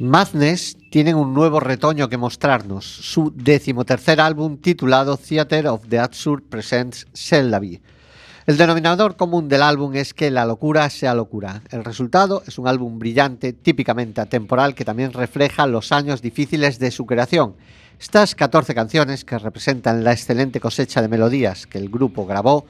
Madness 0.00 0.78
tienen 0.90 1.14
un 1.14 1.34
nuevo 1.34 1.60
retoño 1.60 2.08
que 2.08 2.16
mostrarnos, 2.16 2.86
su 2.86 3.34
decimotercer 3.36 4.18
álbum 4.18 4.56
titulado 4.56 5.18
Theater 5.18 5.66
of 5.66 5.82
the 5.90 5.98
Absurd 5.98 6.44
Presents 6.44 7.06
Shellaby. 7.12 7.82
El 8.46 8.56
denominador 8.56 9.16
común 9.16 9.46
del 9.50 9.60
álbum 9.60 9.94
es 9.94 10.14
que 10.14 10.30
la 10.30 10.46
locura 10.46 10.88
sea 10.88 11.14
locura. 11.14 11.60
El 11.70 11.84
resultado 11.84 12.42
es 12.46 12.58
un 12.58 12.66
álbum 12.66 12.98
brillante, 12.98 13.52
típicamente 13.52 14.22
atemporal, 14.22 14.74
que 14.74 14.86
también 14.86 15.12
refleja 15.12 15.66
los 15.66 15.92
años 15.92 16.22
difíciles 16.22 16.78
de 16.78 16.92
su 16.92 17.04
creación. 17.04 17.54
Estas 18.00 18.34
14 18.34 18.74
canciones, 18.74 19.26
que 19.26 19.38
representan 19.38 20.02
la 20.02 20.12
excelente 20.12 20.60
cosecha 20.60 21.02
de 21.02 21.08
melodías 21.08 21.66
que 21.66 21.76
el 21.76 21.90
grupo 21.90 22.24
grabó, 22.24 22.64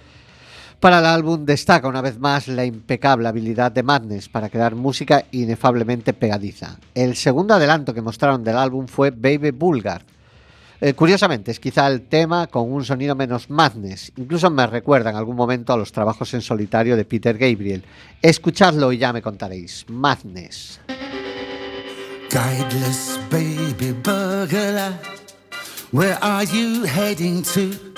para 0.81 0.99
el 0.99 1.05
álbum 1.05 1.45
destaca 1.45 1.87
una 1.87 2.01
vez 2.01 2.19
más 2.19 2.49
la 2.49 2.65
impecable 2.65 3.29
habilidad 3.29 3.71
de 3.71 3.83
Madness 3.83 4.31
para 4.31 4.49
crear 4.49 4.75
música 4.75 5.27
inefablemente 5.31 6.15
pegadiza. 6.15 6.79
El 6.95 7.17
segundo 7.17 7.53
adelanto 7.55 7.93
que 7.93 8.01
mostraron 8.01 8.43
del 8.43 8.57
álbum 8.57 8.87
fue 8.87 9.11
Baby 9.11 9.51
Bulgar. 9.51 10.03
Eh, 10.81 10.95
curiosamente, 10.95 11.51
es 11.51 11.61
quizá 11.61 11.87
el 11.87 12.09
tema 12.09 12.47
con 12.47 12.73
un 12.73 12.83
sonido 12.83 13.15
menos 13.15 13.51
Madness. 13.51 14.13
Incluso 14.17 14.49
me 14.49 14.67
recuerda 14.67 15.11
en 15.11 15.17
algún 15.17 15.37
momento 15.37 15.75
a 15.75 15.77
los 15.77 15.93
trabajos 15.93 16.33
en 16.33 16.41
solitario 16.41 16.97
de 16.97 17.05
Peter 17.05 17.37
Gabriel. 17.37 17.85
Escuchadlo 18.23 18.91
y 18.91 18.97
ya 18.97 19.13
me 19.13 19.21
contaréis. 19.21 19.85
Madness. 19.89 20.81
Guideless 22.31 23.19
baby 23.29 23.93
burglar, 24.05 24.99
where 25.91 26.17
are 26.23 26.47
you 26.47 26.85
heading 26.85 27.43
to? 27.43 27.90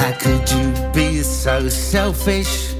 How 0.00 0.12
could 0.12 0.50
you 0.50 0.72
be 0.94 1.20
so 1.22 1.68
selfish? 1.68 2.74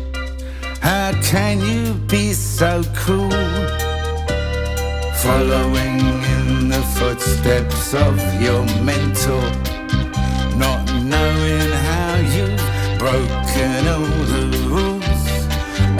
How 0.81 1.13
can 1.23 1.61
you 1.61 1.93
be 2.09 2.33
so 2.33 2.83
cruel? 2.95 3.31
Following 5.23 6.01
in 6.37 6.71
the 6.71 6.83
footsteps 6.97 7.93
of 7.93 8.17
your 8.41 8.65
mentor, 8.83 9.47
not 10.57 10.83
knowing 11.13 11.71
how 11.89 12.17
you've 12.35 12.99
broken 12.99 13.87
all 13.95 14.17
the 14.33 14.45
rules. 14.75 15.23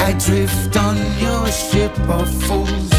I 0.01 0.17
drift 0.27 0.75
on 0.79 0.97
your 1.21 1.47
ship 1.49 1.97
of 2.09 2.29
fools. 2.45 2.90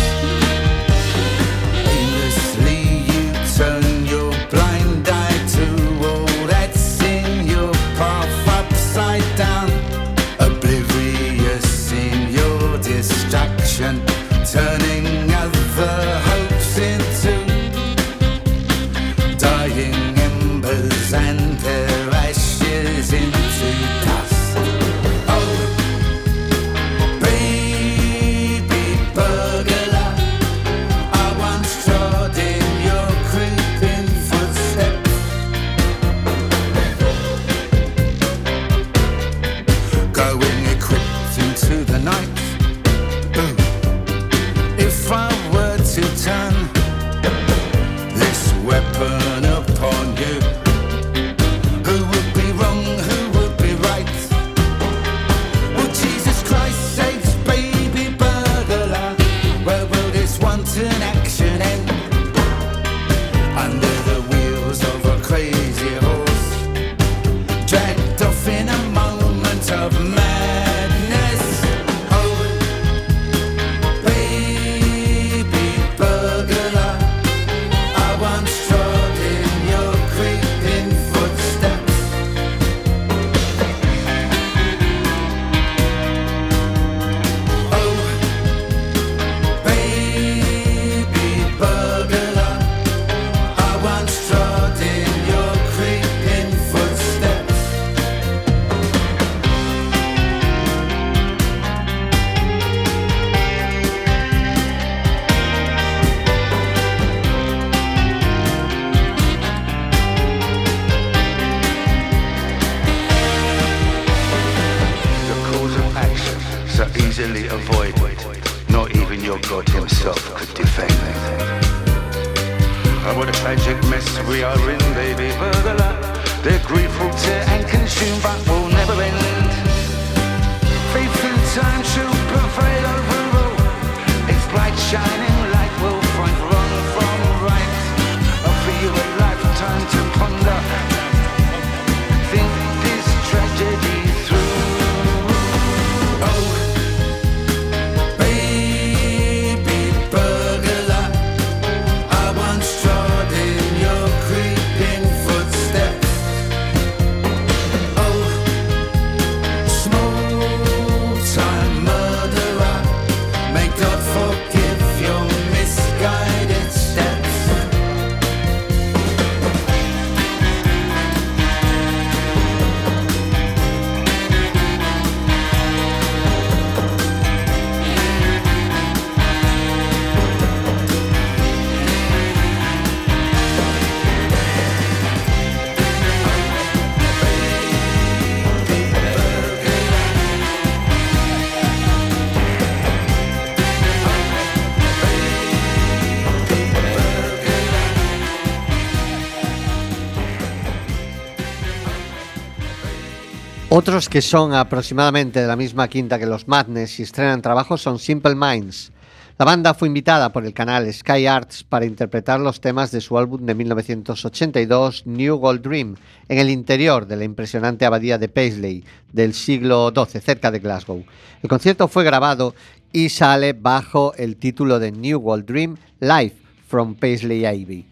Otros 203.82 204.10
que 204.10 204.22
son 204.22 204.54
aproximadamente 204.54 205.42
de 205.42 205.48
la 205.48 205.56
misma 205.56 205.88
quinta 205.88 206.20
que 206.20 206.28
los 206.28 206.48
Madness 206.48 207.00
y 207.00 207.02
estrenan 207.02 207.42
trabajos 207.42 207.82
son 207.82 207.98
Simple 207.98 208.36
Minds. 208.36 208.92
La 209.40 209.46
banda 209.46 209.74
fue 209.74 209.88
invitada 209.88 210.32
por 210.32 210.46
el 210.46 210.54
canal 210.54 210.94
Sky 210.94 211.26
Arts 211.26 211.64
para 211.64 211.88
interpretar 211.88 212.40
los 212.40 212.62
temas 212.62 212.92
de 212.92 213.02
su 213.02 213.18
álbum 213.18 213.44
de 213.44 213.56
1982 213.56 215.08
New 215.08 215.36
Gold 215.38 215.64
Dream 215.64 215.96
en 216.30 216.38
el 216.38 216.52
interior 216.52 217.08
de 217.08 217.16
la 217.16 217.24
impresionante 217.24 217.84
abadía 217.84 218.20
de 218.20 218.30
Paisley 218.30 218.86
del 219.12 219.34
siglo 219.34 219.92
XII 219.96 220.22
cerca 220.22 220.52
de 220.52 220.60
Glasgow. 220.60 221.04
El 221.42 221.50
concierto 221.50 221.88
fue 221.88 222.04
grabado 222.04 222.54
y 222.94 223.10
sale 223.10 223.54
bajo 223.54 224.14
el 224.16 224.38
título 224.38 224.78
de 224.78 224.92
New 224.92 225.22
Gold 225.22 225.46
Dream 225.48 225.78
Live 226.00 226.36
from 226.68 226.94
Paisley 226.94 227.48
Abbey 227.48 227.88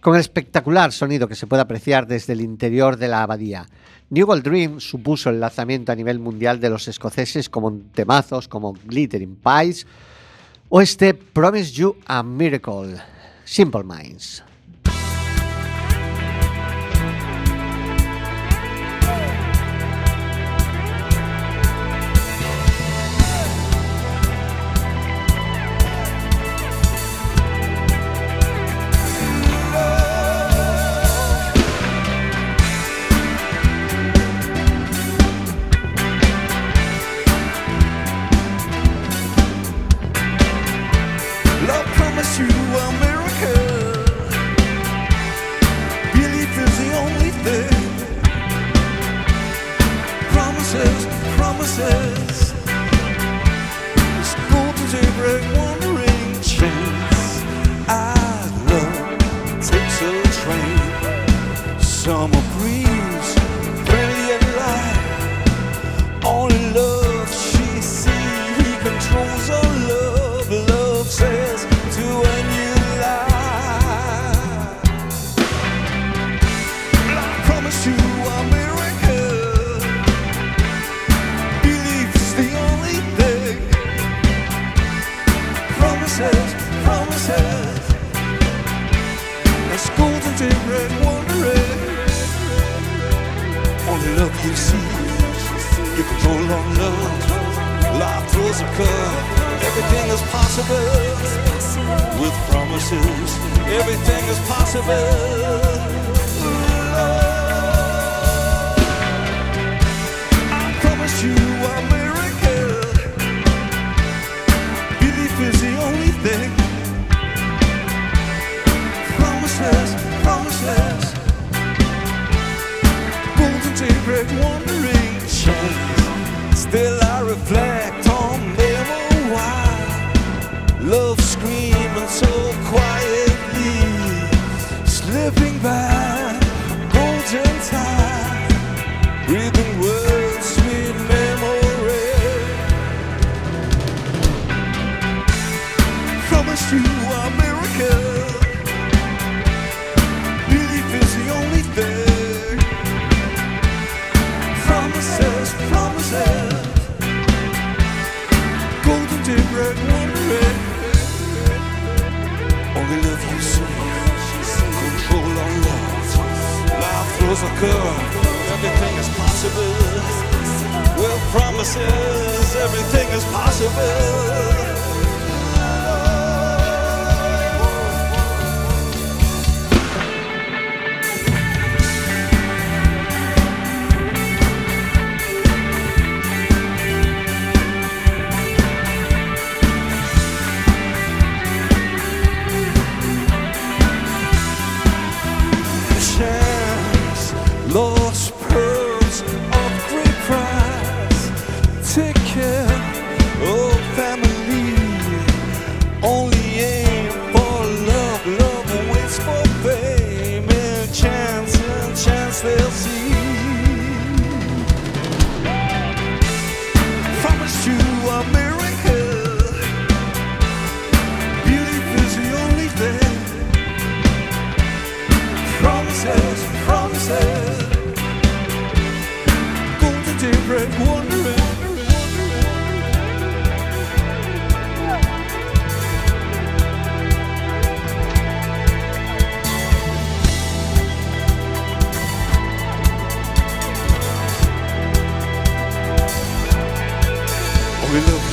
con 0.00 0.14
el 0.14 0.20
espectacular 0.20 0.92
sonido 0.92 1.28
que 1.28 1.34
se 1.34 1.46
puede 1.46 1.62
apreciar 1.62 2.06
desde 2.06 2.32
el 2.32 2.40
interior 2.40 2.96
de 2.96 3.08
la 3.08 3.22
abadía. 3.22 3.66
New 4.10 4.26
Gold 4.26 4.42
Dream 4.42 4.80
supuso 4.80 5.28
el 5.28 5.38
lanzamiento 5.38 5.92
a 5.92 5.94
nivel 5.94 6.18
mundial 6.18 6.60
de 6.60 6.70
los 6.70 6.88
escoceses 6.88 7.50
como 7.50 7.78
temazos 7.92 8.48
como 8.48 8.72
Glittering 8.72 9.36
Pies 9.36 9.86
o 10.70 10.80
este 10.80 11.12
Promise 11.12 11.72
You 11.72 11.96
a 12.06 12.22
Miracle, 12.22 12.96
Simple 13.44 13.84
Minds. 13.84 14.47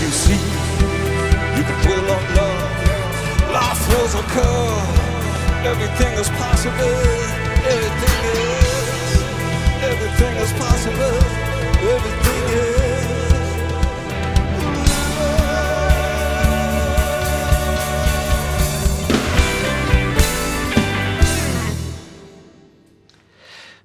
can 0.05 0.13
see, 0.13 0.45
you 1.57 1.63
can 1.67 1.77
pull 1.85 2.05
on 2.15 2.23
love. 2.37 2.61
Life 3.57 3.83
was 3.93 4.13
a 4.13 4.23
curve. 4.33 5.65
Everything 5.65 6.13
is 6.21 6.29
possible. 6.29 6.97
Everything 7.73 8.19
is. 8.37 9.23
Everything 9.91 10.33
is 10.45 10.51
possible. 10.61 11.17
Everything 11.95 12.43
is. 12.53 12.75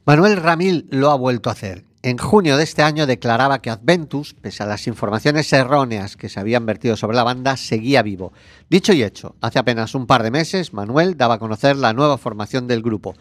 Manuel 0.05 0.37
Ramil 0.37 0.87
lo 0.91 1.11
ha 1.11 1.17
vuelto 1.17 1.49
a 1.49 1.53
hacer 1.53 1.90
en 2.03 2.17
junio 2.17 2.57
de 2.57 2.65
este 2.65 2.83
año 2.83 3.07
declaraba 3.07 3.61
que 3.61 3.69
Adventus, 3.69 4.33
pese 4.33 4.63
a 4.63 4.67
las 4.67 4.87
informaciones 4.87 5.53
erróneas 5.53 6.17
que 6.17 6.31
se 6.31 6.41
habían 6.41 6.65
vertido 6.65 6.97
sobre 6.97 7.15
la 7.15 7.25
banda, 7.25 7.59
seguía 7.59 8.01
vivo. 8.01 8.33
Dicho 8.71 8.95
y 8.95 9.03
hecho, 9.03 9.35
hace 9.43 9.59
apenas 9.59 9.95
un 9.95 10.07
par 10.07 10.23
de 10.23 10.31
meses, 10.31 10.73
Manuel 10.73 11.19
daba 11.19 11.35
a 11.35 11.39
conocer 11.39 11.77
la 11.77 11.93
nueva 11.93 12.17
formación 12.17 12.67
del 12.67 12.81
grupo. 12.81 13.17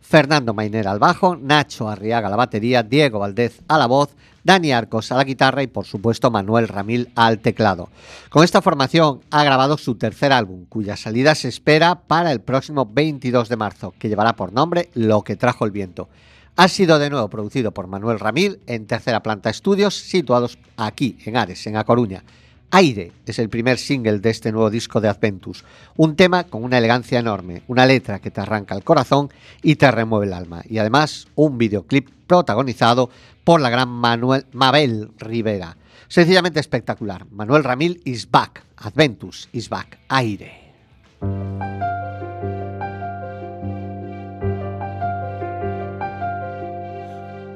Fernando 0.00 0.52
Mainer 0.52 0.88
al 0.88 0.98
bajo, 0.98 1.36
Nacho 1.36 1.88
Arriaga 1.88 2.26
a 2.26 2.30
la 2.30 2.36
batería, 2.36 2.82
Diego 2.82 3.20
Valdez 3.20 3.60
a 3.68 3.78
la 3.78 3.86
voz, 3.86 4.16
Dani 4.42 4.72
Arcos 4.72 5.12
a 5.12 5.16
la 5.16 5.22
guitarra 5.22 5.62
y 5.62 5.68
por 5.68 5.86
supuesto 5.86 6.32
Manuel 6.32 6.66
Ramil 6.66 7.12
al 7.14 7.38
teclado. 7.38 7.88
Con 8.30 8.42
esta 8.42 8.60
formación 8.60 9.20
ha 9.30 9.44
grabado 9.44 9.78
su 9.78 9.94
tercer 9.94 10.32
álbum, 10.32 10.64
cuya 10.68 10.96
salida 10.96 11.36
se 11.36 11.46
espera 11.46 12.00
para 12.00 12.32
el 12.32 12.40
próximo 12.40 12.84
22 12.84 13.48
de 13.48 13.56
marzo, 13.56 13.94
que 13.96 14.08
llevará 14.08 14.34
por 14.34 14.52
nombre 14.52 14.90
Lo 14.94 15.22
que 15.22 15.36
trajo 15.36 15.64
el 15.64 15.70
viento. 15.70 16.08
Ha 16.56 16.68
sido 16.68 17.00
de 17.00 17.10
nuevo 17.10 17.28
producido 17.28 17.72
por 17.72 17.88
Manuel 17.88 18.20
Ramil 18.20 18.60
en 18.68 18.86
Tercera 18.86 19.24
Planta 19.24 19.50
Estudios, 19.50 19.96
situados 19.96 20.56
aquí, 20.76 21.18
en 21.24 21.36
Ares, 21.36 21.66
en 21.66 21.76
A 21.76 21.82
Coruña. 21.82 22.22
Aire 22.70 23.10
es 23.26 23.40
el 23.40 23.48
primer 23.48 23.76
single 23.76 24.20
de 24.20 24.30
este 24.30 24.52
nuevo 24.52 24.70
disco 24.70 25.00
de 25.00 25.08
Adventus, 25.08 25.64
un 25.96 26.14
tema 26.14 26.44
con 26.44 26.62
una 26.62 26.78
elegancia 26.78 27.18
enorme, 27.18 27.62
una 27.66 27.86
letra 27.86 28.20
que 28.20 28.30
te 28.30 28.40
arranca 28.40 28.76
el 28.76 28.84
corazón 28.84 29.30
y 29.62 29.74
te 29.74 29.90
remueve 29.90 30.26
el 30.26 30.32
alma, 30.32 30.62
y 30.68 30.78
además 30.78 31.26
un 31.34 31.58
videoclip 31.58 32.08
protagonizado 32.28 33.10
por 33.42 33.60
la 33.60 33.70
gran 33.70 33.88
Manuel 33.88 34.46
Mabel 34.52 35.10
Rivera. 35.18 35.76
Sencillamente 36.06 36.60
espectacular. 36.60 37.26
Manuel 37.32 37.64
Ramil 37.64 38.00
is 38.04 38.30
back, 38.30 38.62
Adventus 38.76 39.48
is 39.52 39.68
back, 39.68 39.98
Aire. 40.08 40.52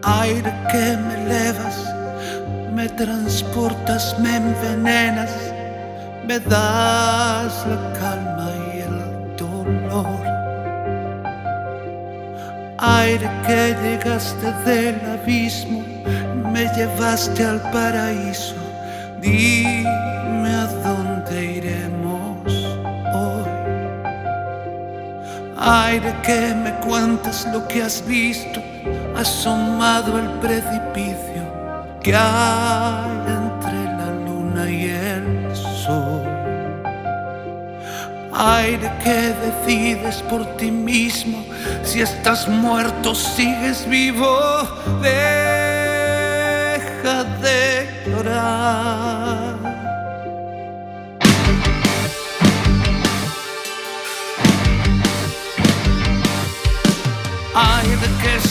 Aire 0.02 0.52
que 0.70 0.96
me 0.96 1.14
elevas, 1.24 1.76
me 2.72 2.88
transportas, 2.88 4.16
me 4.20 4.36
envenenas, 4.36 5.30
me 6.26 6.38
das 6.38 7.66
la 7.66 7.92
calma 7.98 8.50
y 8.74 8.78
el 8.80 9.36
dolor. 9.36 10.20
Aire 12.78 13.28
que 13.46 13.76
llegaste 13.82 14.52
del 14.64 15.00
abismo, 15.10 15.82
me 16.52 16.68
llevaste 16.76 17.44
al 17.44 17.60
paraíso, 17.72 18.54
dime 19.20 20.50
a 20.50 20.66
dónde 20.84 21.44
iremos 21.44 22.46
hoy. 23.14 23.50
Aire 25.58 26.14
que 26.22 26.54
me 26.54 26.72
cuentas 26.86 27.46
lo 27.52 27.66
que 27.66 27.82
has 27.82 28.06
visto 28.06 28.60
asomado 29.18 30.16
el 30.16 30.28
precipicio 30.38 31.42
que 32.00 32.14
hay 32.14 33.10
entre 33.26 33.84
la 33.98 34.10
luna 34.24 34.70
y 34.70 34.90
el 34.90 35.56
sol. 35.56 36.22
Aire 38.32 38.92
que 39.02 39.34
decides 39.44 40.22
por 40.22 40.46
ti 40.56 40.70
mismo, 40.70 41.44
si 41.82 42.00
estás 42.00 42.46
muerto 42.46 43.12
sigues 43.12 43.84
vivo, 43.88 44.38
deja 45.02 45.64
de 47.42 47.88
llorar. 48.06 49.17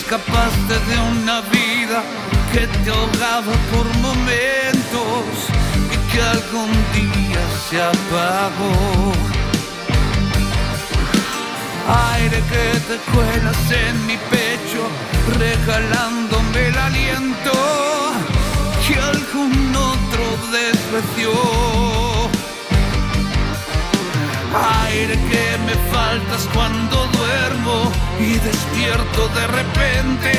Escapaste 0.09 0.73
de 0.89 0.99
una 1.11 1.41
vida 1.41 2.01
que 2.53 2.65
te 2.65 2.89
ahogaba 2.89 3.53
por 3.73 3.85
momentos 3.97 5.25
y 5.93 5.97
que 6.09 6.21
algún 6.21 6.71
día 6.93 7.41
se 7.69 7.81
apagó. 7.81 9.11
Aire 12.13 12.41
que 12.51 12.79
te 12.87 12.97
cuelas 13.11 13.71
en 13.71 14.05
mi 14.05 14.15
pecho, 14.31 14.81
regalándome 15.37 16.67
el 16.67 16.77
aliento 16.77 17.51
que 18.87 18.95
algún 18.97 19.75
otro 19.75 20.25
despreció. 20.53 22.06
Aire 24.53 25.13
que 25.29 25.57
me 25.65 25.75
faltas 25.91 26.47
cuando 26.53 27.05
duermo 27.07 27.91
y 28.19 28.33
despierto 28.39 29.27
de 29.35 29.47
repente, 29.47 30.31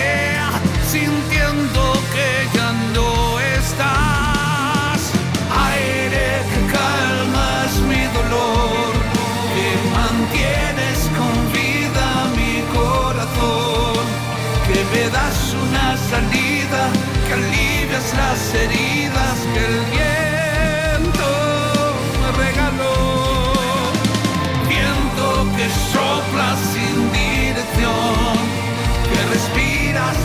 sintiendo 0.90 1.92
que 2.14 2.56
ya 2.56 2.72
no 2.94 3.38
estás. 3.38 5.00
Aire 5.72 6.42
que 6.50 6.60
calmas 6.72 7.72
mi 7.90 8.04
dolor, 8.18 8.92
que 9.54 9.68
mantienes 9.98 10.98
con 11.18 11.34
vida 11.52 12.06
mi 12.34 12.62
corazón, 12.76 14.04
que 14.66 14.80
me 14.92 15.10
das 15.10 15.54
una 15.66 15.96
salida, 16.10 16.82
que 17.26 17.34
alivias 17.34 18.14
las 18.16 18.54
heridas 18.54 19.36
que 19.52 19.66
el 19.66 19.84
viento 19.90 20.17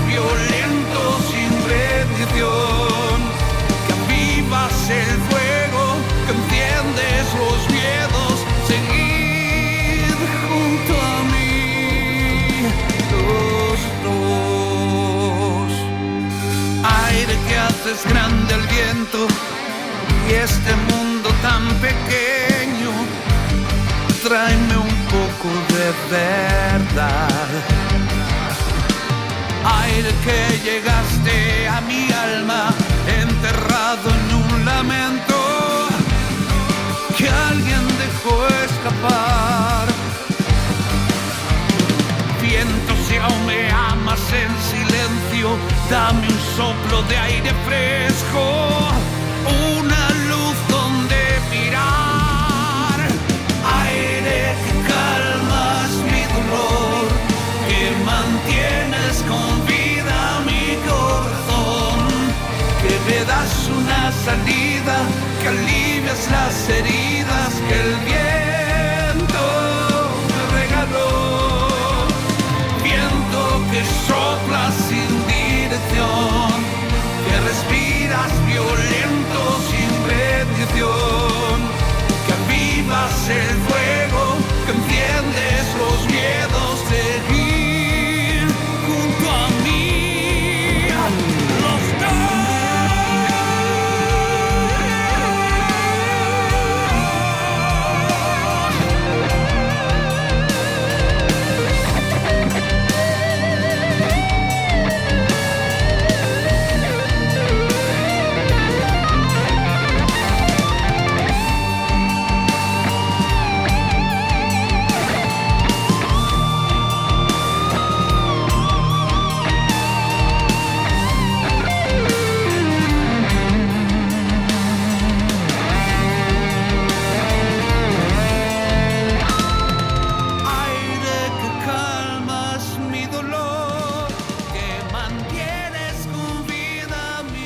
violento 0.07 1.01
sin 1.31 1.51
rendición, 1.69 3.17
que 3.87 3.93
avivas 3.93 4.89
el 4.89 5.13
fuego, 5.29 5.83
que 6.25 6.31
enciendes 6.39 7.25
los 7.41 7.59
miedos, 7.71 8.35
seguir 8.67 10.15
junto 10.49 10.93
a 11.01 11.17
mí, 11.31 12.67
los 13.13 13.79
dos. 14.07 15.71
Aire 17.07 17.35
que 17.47 17.55
haces 17.57 17.99
grande 18.09 18.53
el 18.53 18.65
viento 18.67 19.19
y 20.29 20.33
este 20.33 20.75
mundo 20.91 21.29
tan 21.41 21.63
pequeño 21.79 22.91
tráeme 24.23 24.77
un 24.77 24.95
poco 25.13 25.49
de 25.73 25.87
verdad. 26.11 27.32
Aire 29.95 30.13
que 30.25 30.59
llegaste 30.63 31.67
a 31.67 31.79
mi 31.81 32.11
alma, 32.11 32.73
enterrado 33.21 34.09
en 34.09 34.35
un 34.43 34.65
lamento 34.65 35.37
que 37.15 37.29
alguien 37.29 37.83
dejó 38.03 38.35
escapar. 38.65 39.87
Viento, 42.41 42.93
si 43.07 43.17
aún 43.17 43.45
me 43.45 43.69
amas 43.69 44.23
en 44.41 44.51
silencio, 44.71 45.57
dame 45.91 46.27
un 46.27 46.39
soplo 46.57 47.03
de 47.03 47.17
aire 47.17 47.51
fresco, 47.65 48.89
una 49.77 50.22
das 63.63 63.69
una 63.69 64.11
salida, 64.11 64.97
que 65.41 65.47
alivias 65.47 66.29
las 66.31 66.69
heridas 66.69 67.53
que 67.67 67.75
el 67.79 67.95
viento 68.05 69.45
me 70.29 70.41
regaló. 70.59 72.07
Viento 72.83 73.41
que 73.71 73.81
sopla 74.07 74.71
sin 74.71 75.11
dirección, 75.27 76.53
que 77.25 77.35
respiras 77.49 78.31
violento 78.47 79.41
sin 79.69 79.91
rendición 80.09 81.57
que 82.25 82.33
avivas 82.33 83.29
el 83.29 83.62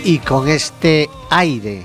Y 0.07 0.19
con 0.19 0.47
este 0.47 1.09
aire 1.29 1.83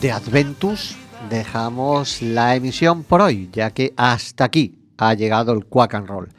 de 0.00 0.10
Adventus 0.10 0.96
dejamos 1.30 2.20
la 2.20 2.56
emisión 2.56 3.04
por 3.04 3.20
hoy, 3.20 3.48
ya 3.52 3.70
que 3.70 3.94
hasta 3.96 4.42
aquí 4.42 4.74
ha 4.98 5.14
llegado 5.14 5.52
el 5.52 5.64
Quack 5.64 5.94
and 5.94 6.08
Roll. 6.08 6.30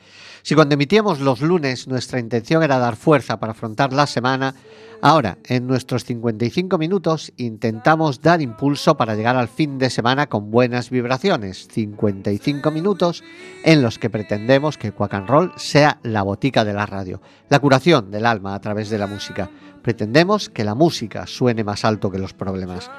Si 0.41 0.53
cuando 0.53 0.73
emitíamos 0.73 1.21
los 1.21 1.39
lunes 1.39 1.87
nuestra 1.87 2.19
intención 2.19 2.61
era 2.61 2.77
dar 2.77 2.97
fuerza 2.97 3.39
para 3.39 3.53
afrontar 3.53 3.93
la 3.93 4.05
semana, 4.05 4.53
ahora 5.01 5.37
en 5.45 5.67
nuestros 5.67 6.05
55 6.05 6.77
minutos 6.77 7.33
intentamos 7.37 8.21
dar 8.21 8.41
impulso 8.41 8.97
para 8.97 9.15
llegar 9.15 9.35
al 9.35 9.47
fin 9.47 9.77
de 9.77 9.89
semana 9.89 10.27
con 10.27 10.51
buenas 10.51 10.89
vibraciones. 10.89 11.67
55 11.71 12.71
minutos 12.71 13.23
en 13.63 13.81
los 13.81 13.99
que 13.99 14.09
pretendemos 14.09 14.77
que 14.77 14.91
Quack 14.91 15.13
and 15.13 15.29
Roll 15.29 15.53
sea 15.57 15.99
la 16.03 16.23
botica 16.23 16.65
de 16.65 16.73
la 16.73 16.85
radio, 16.85 17.21
la 17.49 17.59
curación 17.59 18.11
del 18.11 18.25
alma 18.25 18.55
a 18.55 18.61
través 18.61 18.89
de 18.89 18.97
la 18.97 19.07
música. 19.07 19.49
Pretendemos 19.81 20.49
que 20.49 20.63
la 20.63 20.75
música 20.75 21.27
suene 21.27 21.63
más 21.63 21.85
alto 21.85 22.11
que 22.11 22.19
los 22.19 22.33
problemas. 22.33 22.89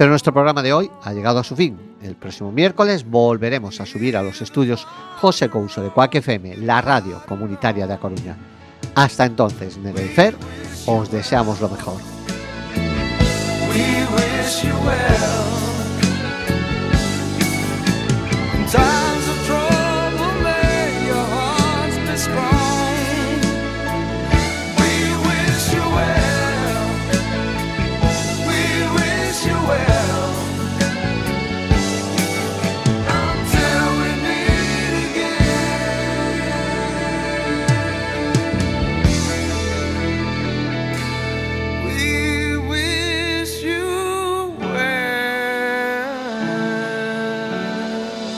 Pero 0.00 0.10
nuestro 0.10 0.32
programa 0.32 0.62
de 0.62 0.72
hoy 0.72 0.90
ha 1.02 1.12
llegado 1.12 1.40
a 1.40 1.44
su 1.44 1.54
fin. 1.54 1.76
El 2.00 2.16
próximo 2.16 2.50
miércoles 2.50 3.04
volveremos 3.04 3.82
a 3.82 3.86
subir 3.86 4.16
a 4.16 4.22
los 4.22 4.40
estudios 4.40 4.86
José 5.20 5.50
Couso 5.50 5.82
de 5.82 5.90
Cuac 5.90 6.14
FM, 6.14 6.56
la 6.56 6.80
radio 6.80 7.20
comunitaria 7.28 7.86
de 7.86 7.92
A 7.92 7.98
Coruña. 7.98 8.36
Hasta 8.94 9.26
entonces, 9.26 9.76
Nere 9.76 10.06
y 10.06 10.08
Fer, 10.08 10.36
os 10.98 11.08
deseamos 11.08 11.60
lo 11.60 11.68
mejor. 11.68 12.00
We 13.72 14.06
wish 14.16 14.64
you 14.64 14.74
well. 14.84 15.30